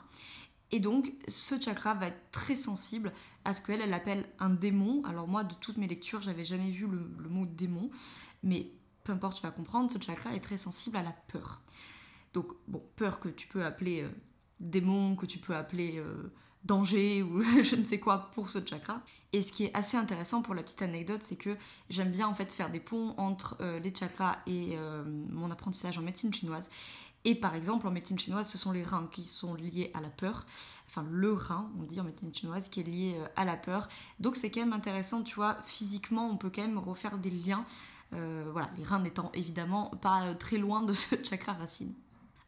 Et 0.72 0.80
donc, 0.80 1.14
ce 1.28 1.60
chakra 1.60 1.94
va 1.94 2.08
être 2.08 2.32
très 2.32 2.56
sensible 2.56 3.14
à 3.46 3.54
ce 3.54 3.62
qu'elle 3.62 3.80
elle 3.80 3.94
appelle 3.94 4.26
un 4.40 4.50
démon. 4.50 5.04
Alors 5.06 5.28
moi, 5.28 5.44
de 5.44 5.54
toutes 5.54 5.78
mes 5.78 5.88
lectures, 5.88 6.22
j'avais 6.22 6.44
jamais 6.44 6.72
vu 6.72 6.88
le, 6.88 7.30
mot 7.30 7.46
démon, 7.46 7.92
mais 8.42 8.72
peu 9.04 9.14
importe, 9.14 9.38
tu 9.38 9.44
vas 9.44 9.52
comprendre, 9.52 9.92
ce 9.92 10.00
chakra 10.00 10.34
est 10.34 10.40
très 10.40 10.58
sensible 10.58 10.98
à 10.98 11.04
la 11.04 11.14
peur. 11.32 11.62
Donc, 12.34 12.48
bon, 12.68 12.84
peur 12.96 13.20
que 13.20 13.30
tu 13.30 13.48
peux 13.48 13.64
appeler 13.64 14.02
euh, 14.02 14.10
démon, 14.60 15.16
que 15.16 15.28
tu 15.28 15.38
peux 15.38 15.56
appeler 15.56 16.00
euh, 16.00 16.34
danger 16.66 17.24
ou 17.24 17.42
je 17.62 17.76
ne 17.76 17.84
sais 17.84 18.00
quoi 18.00 18.30
pour 18.32 18.50
ce 18.50 18.60
chakra. 18.66 19.02
Et 19.32 19.42
ce 19.42 19.52
qui 19.52 19.66
est 19.66 19.76
assez 19.76 19.98
intéressant 19.98 20.42
pour 20.42 20.54
la 20.54 20.62
petite 20.62 20.82
anecdote, 20.84 21.22
c'est 21.24 21.36
que 21.36 21.58
j'aime 21.90 22.12
bien 22.12 22.28
en 22.28 22.34
fait 22.34 22.54
faire 22.54 22.70
des 22.70 22.80
ponts 22.80 23.16
entre 23.18 23.58
euh, 23.62 23.80
les 23.80 23.94
chakras 23.94 24.38
et 24.46 24.78
mon 25.32 25.50
apprentissage 25.50 25.98
en 25.98 26.02
médecine 26.02 26.34
chinoise. 26.34 26.70
Et 27.26 27.36
par 27.36 27.56
exemple, 27.56 27.88
en 27.88 27.92
médecine 27.92 28.20
chinoise, 28.20 28.50
ce 28.50 28.58
sont 28.58 28.72
les 28.72 28.84
reins 28.84 29.08
qui 29.12 29.24
sont 29.26 29.56
liés 29.56 29.92
à 29.94 30.02
la 30.02 30.10
peur. 30.10 30.46
Enfin, 30.88 31.06
le 31.10 31.32
rein, 31.32 31.72
on 31.80 31.84
dit 31.84 32.00
en 32.00 32.04
médecine 32.04 32.34
chinoise, 32.34 32.68
qui 32.68 32.82
est 32.82 32.84
lié 32.84 33.16
euh, 33.18 33.26
à 33.36 33.46
la 33.46 33.56
peur. 33.56 33.88
Donc 34.20 34.36
c'est 34.36 34.52
quand 34.52 34.60
même 34.60 34.74
intéressant, 34.74 35.24
tu 35.24 35.36
vois, 35.36 35.58
physiquement, 35.64 36.28
on 36.28 36.36
peut 36.36 36.52
quand 36.54 36.62
même 36.62 36.78
refaire 36.78 37.18
des 37.18 37.30
liens. 37.30 37.66
Euh, 38.14 38.46
voilà, 38.52 38.70
les 38.78 38.84
reins 38.84 39.00
n'étant 39.00 39.32
évidemment 39.34 39.90
pas 40.02 40.24
euh, 40.24 40.34
très 40.34 40.58
loin 40.58 40.82
de 40.84 40.92
ce 40.92 41.16
chakra 41.24 41.54
racine. 41.54 41.94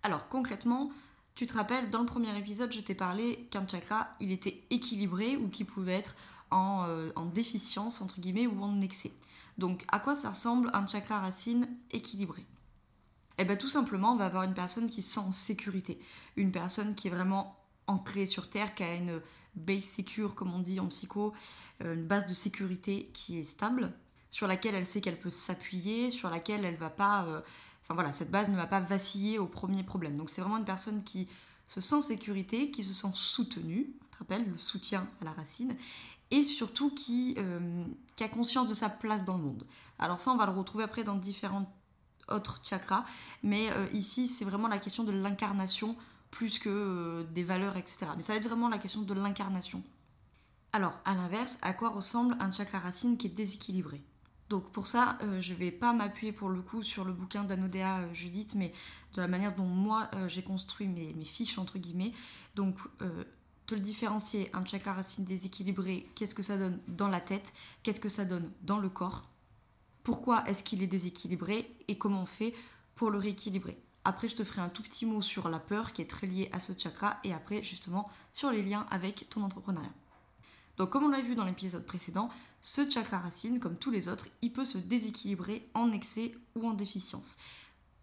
Alors 0.04 0.28
concrètement, 0.28 0.92
tu 1.36 1.46
te 1.46 1.54
rappelles, 1.54 1.90
dans 1.90 2.00
le 2.00 2.06
premier 2.06 2.36
épisode, 2.38 2.72
je 2.72 2.80
t'ai 2.80 2.96
parlé 2.96 3.48
qu'un 3.52 3.68
chakra, 3.68 4.08
il 4.20 4.32
était 4.32 4.64
équilibré 4.70 5.36
ou 5.38 5.50
qu'il 5.50 5.66
pouvait 5.66 5.94
être 5.94 6.16
en, 6.50 6.88
en 7.16 7.26
déficience, 7.26 8.02
entre 8.02 8.20
guillemets, 8.22 8.48
ou 8.48 8.62
en 8.64 8.80
excès. 8.82 9.12
Donc 9.58 9.86
à 9.92 10.00
quoi 10.00 10.16
ça 10.16 10.30
ressemble 10.30 10.70
un 10.74 10.88
chakra 10.88 11.20
racine 11.20 11.68
équilibré? 11.92 12.46
Eh 13.38 13.44
bien 13.44 13.56
tout 13.56 13.68
simplement, 13.68 14.14
on 14.14 14.16
va 14.16 14.26
avoir 14.26 14.44
une 14.44 14.54
personne 14.54 14.90
qui 14.90 15.02
se 15.02 15.14
sent 15.14 15.20
en 15.20 15.32
sécurité. 15.32 16.00
Une 16.38 16.52
personne 16.52 16.96
qui 16.96 17.08
est 17.08 17.12
vraiment 17.12 17.58
ancrée 17.88 18.26
sur 18.26 18.50
Terre, 18.50 18.74
qui 18.76 18.84
a 18.84 18.96
une 18.96 19.22
base 19.56 19.84
secure, 19.84 20.36
comme 20.36 20.54
on 20.54 20.60
dit 20.60 20.80
en 20.80 20.88
psycho, 20.88 21.34
euh, 21.84 21.96
une 21.96 22.06
base 22.06 22.26
de 22.28 22.34
sécurité 22.34 23.10
qui 23.14 23.40
est 23.40 23.44
stable, 23.44 23.92
sur 24.30 24.48
laquelle 24.48 24.76
elle 24.76 24.86
sait 24.86 25.02
qu'elle 25.02 25.20
peut 25.20 25.30
s'appuyer, 25.30 26.10
sur 26.10 26.30
laquelle 26.30 26.66
elle 26.66 26.78
va 26.78 26.90
pas 26.90 27.26
euh, 27.26 27.42
Enfin 27.86 27.94
voilà, 27.94 28.12
cette 28.12 28.32
base 28.32 28.50
ne 28.50 28.56
va 28.56 28.66
pas 28.66 28.80
vaciller 28.80 29.38
au 29.38 29.46
premier 29.46 29.84
problème. 29.84 30.18
Donc 30.18 30.32
c'est 30.32 30.42
vraiment 30.42 30.58
une 30.58 30.66
personne 30.66 31.04
qui 31.04 31.28
se 31.68 31.82
sent 31.82 32.02
sécurité, 32.02 32.72
qui 32.72 32.84
se 32.84 32.94
sent 32.94 33.12
soutenue, 33.14 33.94
tu 34.12 34.18
rappelles, 34.18 34.50
le 34.50 34.58
soutien 34.58 35.08
à 35.22 35.26
la 35.26 35.32
racine, 35.32 35.76
et 36.32 36.42
surtout 36.42 36.90
qui, 36.90 37.36
euh, 37.38 37.84
qui, 38.16 38.24
a 38.24 38.30
conscience 38.30 38.68
de 38.68 38.74
sa 38.74 38.90
place 38.90 39.24
dans 39.24 39.38
le 39.38 39.44
monde. 39.44 39.64
Alors 40.00 40.20
ça, 40.20 40.32
on 40.32 40.38
va 40.38 40.48
le 40.48 40.52
retrouver 40.52 40.84
après 40.84 41.04
dans 41.04 41.16
différents 41.16 41.72
autres 42.30 42.60
chakras, 42.64 43.06
mais 43.44 43.70
euh, 43.72 43.88
ici, 43.94 44.28
c'est 44.28 44.46
vraiment 44.46 44.68
la 44.68 44.80
question 44.80 45.04
de 45.04 45.12
l'incarnation 45.12 45.96
plus 46.32 46.58
que 46.58 46.70
euh, 46.70 47.24
des 47.34 47.44
valeurs, 47.44 47.78
etc. 47.78 48.08
Mais 48.16 48.22
ça 48.22 48.34
va 48.34 48.38
être 48.38 48.48
vraiment 48.48 48.68
la 48.68 48.80
question 48.80 49.04
de 49.04 49.14
l'incarnation. 49.14 49.84
Alors, 50.74 50.94
à 51.06 51.14
l'inverse, 51.14 51.60
à 51.62 51.74
quoi 51.74 51.90
ressemble 51.90 52.36
un 52.40 52.52
chakra 52.52 52.80
racine 52.80 53.18
qui 53.18 53.28
est 53.28 53.30
déséquilibré? 53.30 54.04
Donc 54.50 54.72
pour 54.72 54.88
ça, 54.88 55.18
je 55.40 55.54
ne 55.54 55.58
vais 55.58 55.72
pas 55.72 55.92
m'appuyer 55.92 56.32
pour 56.32 56.50
le 56.50 56.62
coup 56.62 56.84
sur 56.84 57.04
le 57.04 57.14
bouquin 57.14 57.44
d'Anodea 57.44 58.14
Judith, 58.14 58.54
mais 58.56 58.72
de 59.16 59.22
la 59.22 59.28
manière 59.28 59.54
dont 59.54 59.66
moi 59.66 60.10
j'ai 60.28 60.44
construit 60.44 60.88
mes, 60.88 61.14
mes, 61.14 61.26
fiches 61.26 61.58
entre 61.58 61.80
guillemets. 61.80 62.14
Donc 62.56 62.78
te 63.66 63.74
le 63.74 63.82
différencier, 63.82 64.50
un 64.54 64.64
chakra 64.64 64.94
racine 64.94 65.26
déséquilibré, 65.26 66.06
qu'est-ce 66.16 66.36
que 66.36 66.44
ça 66.44 66.58
donne 66.58 66.80
dans 66.88 67.08
la 67.08 67.20
tête, 67.20 67.54
qu'est-ce 67.84 68.00
que 68.00 68.10
ça 68.10 68.26
donne 68.26 68.52
dans 68.62 68.78
le 68.78 68.90
corps, 68.90 69.24
pourquoi 70.04 70.48
est-ce 70.48 70.64
qu'il 70.64 70.84
est 70.84 70.88
déséquilibré 70.88 71.76
et 71.88 71.98
comment 71.98 72.22
on 72.22 72.26
fait 72.28 72.54
pour 72.94 73.10
le 73.10 73.18
rééquilibrer. 73.18 73.78
Après, 74.04 74.30
je 74.30 74.36
te 74.36 74.44
ferai 74.44 74.62
un 74.62 74.70
tout 74.70 74.84
petit 74.84 75.08
mot 75.08 75.22
sur 75.22 75.50
la 75.50 75.60
peur 75.60 75.92
qui 75.92 76.04
est 76.04 76.10
très 76.10 76.28
liée 76.28 76.48
à 76.52 76.60
ce 76.60 76.74
chakra 76.78 77.18
et 77.24 77.34
après, 77.34 77.64
justement, 77.64 78.08
sur 78.32 78.52
les 78.52 78.62
liens 78.62 78.86
avec 78.92 79.28
ton 79.30 79.42
entrepreneuriat. 79.42 79.90
Donc, 80.78 80.90
comme 80.90 81.06
on 81.06 81.10
l'a 81.10 81.22
vu 81.22 81.36
dans 81.36 81.46
l'épisode 81.46 81.86
précédent, 81.86 82.30
ce 82.62 82.90
chakra 82.90 83.20
racine, 83.20 83.60
comme 83.60 83.78
tous 83.78 83.92
les 83.92 84.08
autres, 84.08 84.28
il 84.42 84.52
peut 84.52 84.66
se 84.66 84.78
déséquilibrer 84.78 85.70
en 85.74 85.92
excès 85.92 86.36
ou 86.56 86.68
en 86.68 86.74
déficience. 86.74 87.38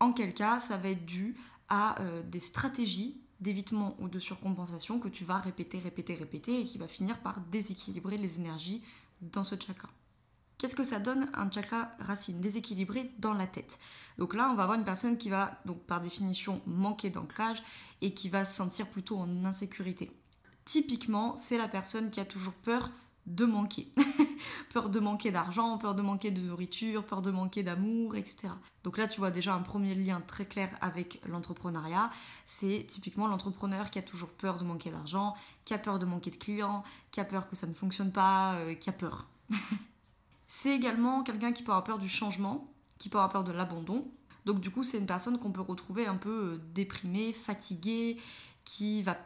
En 0.01 0.13
quel 0.13 0.35
cas, 0.35 0.59
ça 0.59 0.79
va 0.79 0.89
être 0.89 1.05
dû 1.05 1.37
à 1.69 2.01
euh, 2.01 2.23
des 2.23 2.41
stratégies 2.41 3.21
d'évitement 3.41 3.97
ou 3.99 4.09
de 4.09 4.19
surcompensation 4.19 4.99
que 4.99 5.09
tu 5.09 5.25
vas 5.25 5.39
répéter, 5.39 5.79
répéter, 5.79 6.15
répéter 6.15 6.61
et 6.61 6.65
qui 6.65 6.79
va 6.79 6.89
finir 6.89 7.19
par 7.21 7.41
déséquilibrer 7.41 8.17
les 8.17 8.39
énergies 8.39 8.83
dans 9.21 9.45
ce 9.45 9.57
chakra. 9.57 9.89
Qu'est-ce 10.59 10.77
que 10.77 10.85
ça 10.85 11.01
donne 11.01 11.29
un 11.35 11.51
chakra 11.51 11.91
racine 11.99 12.41
déséquilibré 12.41 13.11
dans 13.19 13.35
la 13.35 13.49
tête? 13.49 13.81
Donc 14.17 14.35
là, 14.35 14.49
on 14.51 14.55
va 14.55 14.63
avoir 14.63 14.79
une 14.79 14.85
personne 14.85 15.19
qui 15.19 15.29
va, 15.29 15.59
donc 15.65 15.81
par 15.87 16.01
définition, 16.01 16.63
manquer 16.67 17.11
d'ancrage 17.11 17.63
et 18.01 18.15
qui 18.15 18.29
va 18.29 18.45
se 18.45 18.57
sentir 18.57 18.87
plutôt 18.89 19.19
en 19.19 19.45
insécurité. 19.45 20.13
Typiquement, 20.65 21.35
c'est 21.37 21.59
la 21.59 21.69
personne 21.69 22.11
qui 22.11 22.21
a 22.21 22.25
toujours 22.25 22.55
peur 22.55 22.91
de 23.27 23.45
manquer. 23.45 23.89
peur 24.73 24.89
de 24.89 25.01
manquer 25.01 25.31
d'argent, 25.31 25.79
peur 25.79 25.95
de 25.95 26.03
manquer 26.03 26.31
de 26.31 26.41
nourriture, 26.41 27.05
peur 27.05 27.23
de 27.23 27.31
manquer 27.31 27.63
d'amour, 27.63 28.17
etc. 28.17 28.49
Donc 28.85 28.99
là, 28.99 29.07
tu 29.07 29.21
vois 29.21 29.31
déjà 29.31 29.55
un 29.55 29.63
premier 29.63 29.95
lien 29.95 30.21
très 30.21 30.47
clair 30.47 30.71
avec 30.81 31.21
l'entrepreneuriat. 31.29 32.11
C'est 32.45 32.85
typiquement 32.89 33.27
l'entrepreneur 33.27 33.91
qui 33.91 33.99
a 33.99 34.03
toujours 34.03 34.31
peur 34.31 34.57
de 34.57 34.65
manquer 34.65 34.91
d'argent, 34.91 35.35
qui 35.65 35.75
a 35.75 35.79
peur 35.79 35.99
de 35.99 36.07
manquer 36.07 36.31
de 36.31 36.37
clients, 36.37 36.83
qui 37.11 37.21
a 37.21 37.25
peur 37.25 37.49
que 37.49 37.57
ça 37.57 37.67
ne 37.67 37.75
fonctionne 37.75 38.13
pas, 38.13 38.55
euh, 38.55 38.75
qui 38.75 38.91
a 38.91 38.93
peur. 38.93 39.29
c'est 40.49 40.75
également 40.75 41.23
quelqu'un 41.23 41.53
qui 41.53 41.63
peut 41.63 41.73
avoir 41.73 41.85
peur 41.85 41.99
du 41.99 42.09
changement, 42.09 42.69
qui 42.99 43.09
peut 43.09 43.19
avoir 43.19 43.31
peur 43.31 43.45
de 43.45 43.53
l'abandon. 43.53 44.11
Donc 44.45 44.61
du 44.61 44.71
coup, 44.71 44.83
c'est 44.83 44.99
une 44.99 45.07
personne 45.07 45.39
qu'on 45.39 45.53
peut 45.53 45.61
retrouver 45.61 46.07
un 46.07 46.17
peu 46.17 46.55
euh, 46.55 46.59
déprimée, 46.75 47.33
fatiguée, 47.33 48.17
qui 48.65 49.03
va 49.03 49.17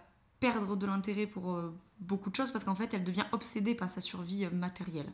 perdre 0.41 0.77
de 0.77 0.87
l'intérêt 0.87 1.27
pour 1.27 1.53
euh, 1.53 1.75
beaucoup 2.01 2.31
de 2.31 2.37
choses 2.37 2.51
parce 2.51 2.65
qu'en 2.65 2.75
fait, 2.75 2.93
elle 2.95 3.05
devient 3.05 3.27
obsédée 3.33 3.75
par 3.75 3.91
sa 3.91 4.01
survie 4.01 4.45
euh, 4.45 4.51
matérielle. 4.51 5.13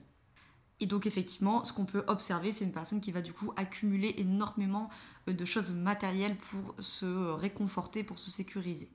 Et 0.81 0.87
donc 0.87 1.07
effectivement, 1.07 1.63
ce 1.65 1.73
qu'on 1.73 1.85
peut 1.85 2.03
observer, 2.09 2.51
c'est 2.51 2.65
une 2.65 2.73
personne 2.73 3.01
qui 3.01 3.13
va 3.13 3.23
du 3.23 3.33
coup 3.33 3.53
accumuler 3.57 4.15
énormément 4.19 4.91
euh, 5.29 5.33
de 5.33 5.45
choses 5.45 5.73
matérielles 5.73 6.37
pour 6.37 6.75
se 6.79 7.31
réconforter, 7.33 8.03
pour 8.03 8.19
se 8.19 8.31
sécuriser. 8.31 8.91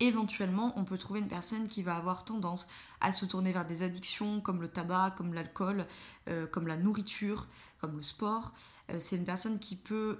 Éventuellement, 0.00 0.72
on 0.76 0.84
peut 0.84 0.98
trouver 0.98 1.20
une 1.20 1.28
personne 1.28 1.68
qui 1.68 1.82
va 1.82 1.96
avoir 1.96 2.24
tendance 2.24 2.68
à 3.00 3.12
se 3.12 3.24
tourner 3.24 3.52
vers 3.52 3.64
des 3.64 3.82
addictions 3.82 4.40
comme 4.40 4.60
le 4.60 4.66
tabac, 4.66 5.14
comme 5.16 5.32
l'alcool, 5.32 5.86
comme 6.50 6.66
la 6.66 6.76
nourriture, 6.76 7.46
comme 7.78 7.94
le 7.94 8.02
sport. 8.02 8.52
c'est 8.98 9.14
une 9.14 9.24
personne 9.24 9.60
qui 9.60 9.76
peut 9.76 10.18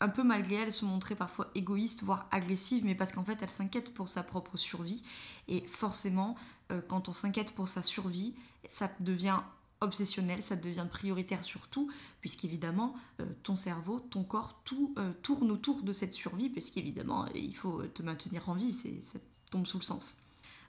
un 0.00 0.08
peu 0.08 0.22
malgré 0.22 0.56
elle 0.56 0.72
se 0.72 0.84
montrer 0.84 1.14
parfois 1.14 1.50
égoïste, 1.54 2.02
voire 2.02 2.28
agressive, 2.30 2.84
mais 2.84 2.94
parce 2.94 3.12
qu'en 3.12 3.24
fait 3.24 3.38
elle 3.42 3.50
s'inquiète 3.50 3.94
pour 3.94 4.08
sa 4.08 4.22
propre 4.22 4.56
survie. 4.56 5.02
Et 5.48 5.64
forcément, 5.66 6.36
euh, 6.72 6.82
quand 6.86 7.08
on 7.08 7.12
s'inquiète 7.12 7.54
pour 7.54 7.68
sa 7.68 7.82
survie, 7.82 8.34
ça 8.68 8.90
devient 9.00 9.40
obsessionnel, 9.80 10.42
ça 10.42 10.56
devient 10.56 10.86
prioritaire 10.88 11.44
sur 11.44 11.68
tout, 11.68 11.90
puisqu'évidemment, 12.20 12.94
euh, 13.20 13.26
ton 13.42 13.54
cerveau, 13.54 14.00
ton 14.00 14.24
corps, 14.24 14.62
tout 14.64 14.94
euh, 14.98 15.12
tourne 15.22 15.50
autour 15.50 15.82
de 15.82 15.92
cette 15.92 16.14
survie, 16.14 16.48
puisqu'évidemment, 16.48 17.26
il 17.34 17.54
faut 17.54 17.82
te 17.82 18.02
maintenir 18.02 18.48
en 18.48 18.54
vie, 18.54 18.72
ça 18.72 19.18
tombe 19.50 19.66
sous 19.66 19.78
le 19.78 19.84
sens. 19.84 20.22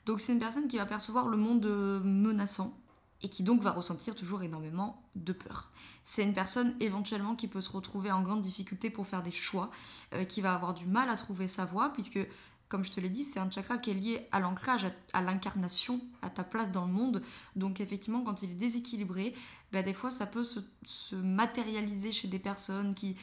Donc 0.05 0.19
c'est 0.19 0.33
une 0.33 0.39
personne 0.39 0.67
qui 0.67 0.77
va 0.77 0.85
percevoir 0.85 1.27
le 1.27 1.37
monde 1.37 1.65
menaçant, 2.03 2.77
et 3.25 3.27
qui 3.27 3.41
donc 3.41 3.59
va 3.63 3.71
ressentir 3.71 4.13
toujours 4.13 4.43
énormément 4.43 5.01
de 5.15 5.33
peur. 5.33 5.71
C'est 6.03 6.23
une 6.23 6.35
personne 6.35 6.75
éventuellement 6.79 7.33
qui 7.33 7.47
peut 7.47 7.59
se 7.59 7.71
retrouver 7.71 8.11
en 8.11 8.21
grande 8.21 8.41
difficulté 8.41 8.91
pour 8.91 9.07
faire 9.07 9.23
des 9.23 9.31
choix, 9.31 9.71
euh, 10.13 10.25
qui 10.25 10.41
va 10.41 10.53
avoir 10.53 10.75
du 10.75 10.85
mal 10.85 11.09
à 11.09 11.15
trouver 11.15 11.47
sa 11.47 11.65
voie, 11.65 11.91
puisque, 11.91 12.19
comme 12.67 12.85
je 12.85 12.91
te 12.91 12.99
l'ai 12.99 13.09
dit, 13.09 13.23
c'est 13.23 13.39
un 13.39 13.49
chakra 13.49 13.79
qui 13.79 13.89
est 13.89 13.95
lié 13.95 14.27
à 14.31 14.39
l'ancrage, 14.39 14.85
à, 15.13 15.21
l'incarnation, 15.23 15.99
à 16.21 16.29
ta 16.29 16.43
place 16.43 16.71
dans 16.71 16.85
le 16.85 16.93
monde. 16.93 17.23
Donc 17.55 17.81
effectivement, 17.81 18.21
quand 18.21 18.43
il 18.43 18.51
est 18.51 18.55
déséquilibré, 18.55 19.33
bah, 19.71 19.81
des 19.81 19.93
fois 19.95 20.11
ça 20.11 20.27
peut 20.27 20.43
se, 20.43 20.59
se 20.85 21.15
matérialiser 21.15 22.11
chez 22.11 22.27
des 22.27 22.37
personnes 22.37 22.93
qui 22.93 23.17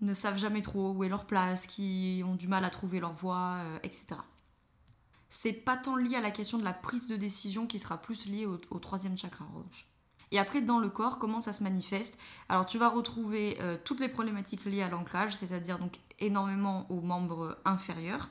ne 0.00 0.14
savent 0.14 0.38
jamais 0.38 0.62
trop 0.62 0.92
où 0.92 1.02
est 1.02 1.08
leur 1.08 1.26
place, 1.26 1.66
qui 1.66 2.22
ont 2.24 2.36
du 2.36 2.46
mal 2.46 2.64
à 2.64 2.70
trouver 2.70 3.00
leur 3.00 3.14
voie, 3.14 3.56
euh, 3.62 3.78
etc 3.82 4.16
c'est 5.34 5.52
pas 5.52 5.76
tant 5.76 5.96
lié 5.96 6.14
à 6.14 6.20
la 6.20 6.30
question 6.30 6.58
de 6.58 6.64
la 6.64 6.72
prise 6.72 7.08
de 7.08 7.16
décision 7.16 7.66
qui 7.66 7.80
sera 7.80 8.00
plus 8.00 8.26
lié 8.26 8.46
au, 8.46 8.78
troisième 8.78 9.18
chakra 9.18 9.44
en 9.44 9.64
Et 10.30 10.38
après, 10.38 10.60
dans 10.60 10.78
le 10.78 10.88
corps, 10.88 11.18
comment 11.18 11.40
ça 11.40 11.52
se 11.52 11.64
manifeste? 11.64 12.20
Alors, 12.48 12.66
tu 12.66 12.78
vas 12.78 12.88
retrouver 12.88 13.58
euh, 13.60 13.76
toutes 13.84 13.98
les 13.98 14.08
problématiques 14.08 14.64
liées 14.64 14.82
à 14.82 14.88
l'ancrage, 14.88 15.34
c'est-à-dire 15.34 15.80
donc 15.80 15.98
énormément 16.20 16.88
aux 16.88 17.00
membres 17.00 17.58
inférieurs, 17.64 18.28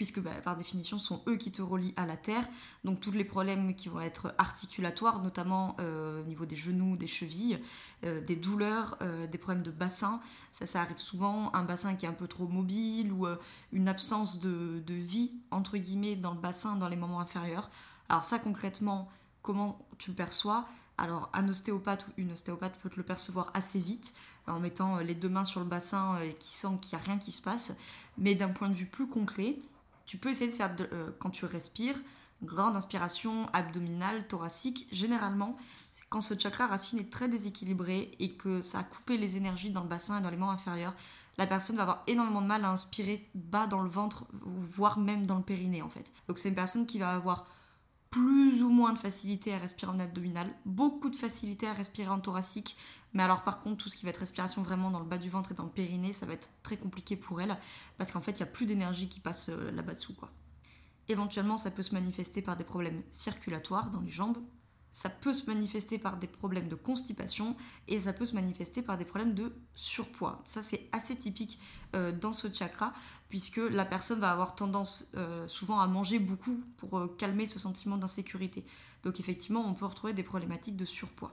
puisque 0.00 0.20
bah, 0.20 0.30
par 0.42 0.56
définition, 0.56 0.96
ce 0.96 1.08
sont 1.08 1.20
eux 1.28 1.36
qui 1.36 1.52
te 1.52 1.60
relient 1.60 1.92
à 1.98 2.06
la 2.06 2.16
terre. 2.16 2.42
Donc 2.84 3.00
tous 3.00 3.10
les 3.10 3.22
problèmes 3.22 3.74
qui 3.74 3.90
vont 3.90 4.00
être 4.00 4.34
articulatoires, 4.38 5.22
notamment 5.22 5.76
euh, 5.78 6.22
au 6.22 6.26
niveau 6.26 6.46
des 6.46 6.56
genoux, 6.56 6.96
des 6.96 7.06
chevilles, 7.06 7.58
euh, 8.04 8.22
des 8.22 8.36
douleurs, 8.36 8.96
euh, 9.02 9.26
des 9.26 9.36
problèmes 9.36 9.62
de 9.62 9.70
bassin. 9.70 10.22
Ça, 10.52 10.64
ça 10.64 10.80
arrive 10.80 10.96
souvent. 10.96 11.52
Un 11.52 11.64
bassin 11.64 11.96
qui 11.96 12.06
est 12.06 12.08
un 12.08 12.14
peu 12.14 12.28
trop 12.28 12.48
mobile 12.48 13.12
ou 13.12 13.26
une 13.72 13.88
absence 13.88 14.40
de, 14.40 14.82
de, 14.86 14.94
vie, 14.94 15.32
entre 15.50 15.76
guillemets, 15.76 16.16
dans 16.16 16.32
le 16.32 16.40
bassin, 16.40 16.76
dans 16.76 16.88
les 16.88 16.96
moments 16.96 17.20
inférieurs. 17.20 17.68
Alors 18.08 18.24
ça, 18.24 18.38
concrètement, 18.38 19.10
comment 19.42 19.86
tu 19.98 20.12
le 20.12 20.16
perçois? 20.16 20.66
Alors, 20.96 21.28
un 21.34 21.46
ostéopathe 21.46 22.06
ou 22.06 22.12
une 22.16 22.32
ostéopathe 22.32 22.78
peut 22.78 22.88
te 22.88 22.96
le 22.96 23.02
percevoir 23.02 23.50
assez 23.52 23.78
vite 23.78 24.14
en 24.46 24.60
mettant 24.60 25.00
les 25.00 25.14
deux 25.14 25.28
mains 25.28 25.44
sur 25.44 25.60
le 25.60 25.66
bassin 25.66 26.18
et 26.20 26.32
qui 26.36 26.52
sent 26.52 26.78
qu'il 26.80 26.96
n'y 26.96 27.02
a 27.02 27.06
rien 27.06 27.18
qui 27.18 27.32
se 27.32 27.42
passe. 27.42 27.76
Mais 28.16 28.34
d'un 28.34 28.48
point 28.48 28.70
de 28.70 28.74
vue 28.74 28.86
plus 28.86 29.06
concret, 29.06 29.58
tu 30.10 30.18
peux 30.18 30.30
essayer 30.30 30.50
de 30.50 30.56
faire, 30.56 30.74
euh, 30.92 31.12
quand 31.20 31.30
tu 31.30 31.44
respires, 31.44 31.94
grande 32.42 32.74
inspiration 32.74 33.48
abdominale, 33.52 34.26
thoracique. 34.26 34.88
Généralement, 34.90 35.56
quand 36.08 36.20
ce 36.20 36.36
chakra 36.36 36.66
racine 36.66 36.98
est 36.98 37.12
très 37.12 37.28
déséquilibré 37.28 38.10
et 38.18 38.32
que 38.32 38.60
ça 38.60 38.80
a 38.80 38.82
coupé 38.82 39.16
les 39.18 39.36
énergies 39.36 39.70
dans 39.70 39.82
le 39.82 39.88
bassin 39.88 40.18
et 40.18 40.20
dans 40.20 40.30
les 40.30 40.36
membres 40.36 40.50
inférieurs, 40.50 40.94
la 41.38 41.46
personne 41.46 41.76
va 41.76 41.82
avoir 41.82 42.02
énormément 42.08 42.42
de 42.42 42.48
mal 42.48 42.64
à 42.64 42.70
inspirer 42.70 43.24
bas 43.36 43.68
dans 43.68 43.82
le 43.82 43.88
ventre, 43.88 44.26
voire 44.32 44.98
même 44.98 45.26
dans 45.26 45.36
le 45.36 45.44
périnée 45.44 45.80
en 45.80 45.88
fait. 45.88 46.10
Donc 46.26 46.38
c'est 46.38 46.48
une 46.48 46.56
personne 46.56 46.88
qui 46.88 46.98
va 46.98 47.10
avoir 47.10 47.46
plus 48.10 48.64
ou 48.64 48.68
moins 48.68 48.92
de 48.92 48.98
facilité 48.98 49.54
à 49.54 49.58
respirer 49.58 49.92
en 49.92 50.00
abdominal, 50.00 50.48
beaucoup 50.64 51.08
de 51.08 51.14
facilité 51.14 51.68
à 51.68 51.72
respirer 51.72 52.08
en 52.08 52.18
thoracique, 52.18 52.76
mais 53.12 53.22
alors 53.22 53.42
par 53.42 53.60
contre 53.60 53.84
tout 53.84 53.88
ce 53.88 53.96
qui 53.96 54.04
va 54.04 54.10
être 54.10 54.18
respiration 54.18 54.62
vraiment 54.62 54.90
dans 54.90 55.00
le 55.00 55.04
bas 55.04 55.18
du 55.18 55.30
ventre 55.30 55.52
et 55.52 55.54
dans 55.54 55.64
le 55.64 55.70
périnée, 55.70 56.12
ça 56.12 56.26
va 56.26 56.32
être 56.32 56.50
très 56.62 56.76
compliqué 56.76 57.16
pour 57.16 57.40
elle, 57.40 57.56
parce 57.98 58.12
qu'en 58.12 58.20
fait 58.20 58.32
il 58.32 58.42
n'y 58.42 58.48
a 58.48 58.52
plus 58.52 58.66
d'énergie 58.66 59.08
qui 59.08 59.20
passe 59.20 59.48
euh, 59.48 59.70
là-bas 59.72 59.94
dessous 59.94 60.14
quoi. 60.14 60.30
Éventuellement 61.08 61.56
ça 61.56 61.70
peut 61.70 61.82
se 61.82 61.94
manifester 61.94 62.42
par 62.42 62.56
des 62.56 62.64
problèmes 62.64 63.02
circulatoires 63.10 63.90
dans 63.90 64.00
les 64.00 64.10
jambes, 64.10 64.38
ça 64.92 65.08
peut 65.08 65.34
se 65.34 65.46
manifester 65.46 65.98
par 65.98 66.16
des 66.16 66.26
problèmes 66.26 66.68
de 66.68 66.74
constipation 66.74 67.56
et 67.86 68.00
ça 68.00 68.12
peut 68.12 68.26
se 68.26 68.34
manifester 68.34 68.82
par 68.82 68.98
des 68.98 69.04
problèmes 69.04 69.34
de 69.34 69.52
surpoids. 69.74 70.40
Ça, 70.44 70.62
c'est 70.62 70.88
assez 70.92 71.16
typique 71.16 71.60
euh, 71.94 72.12
dans 72.12 72.32
ce 72.32 72.52
chakra, 72.52 72.92
puisque 73.28 73.58
la 73.58 73.84
personne 73.84 74.20
va 74.20 74.32
avoir 74.32 74.54
tendance 74.56 75.12
euh, 75.16 75.46
souvent 75.46 75.78
à 75.80 75.86
manger 75.86 76.18
beaucoup 76.18 76.60
pour 76.76 77.16
calmer 77.16 77.46
ce 77.46 77.58
sentiment 77.58 77.98
d'insécurité. 77.98 78.64
Donc 79.04 79.20
effectivement, 79.20 79.60
on 79.60 79.74
peut 79.74 79.86
retrouver 79.86 80.12
des 80.12 80.24
problématiques 80.24 80.76
de 80.76 80.84
surpoids. 80.84 81.32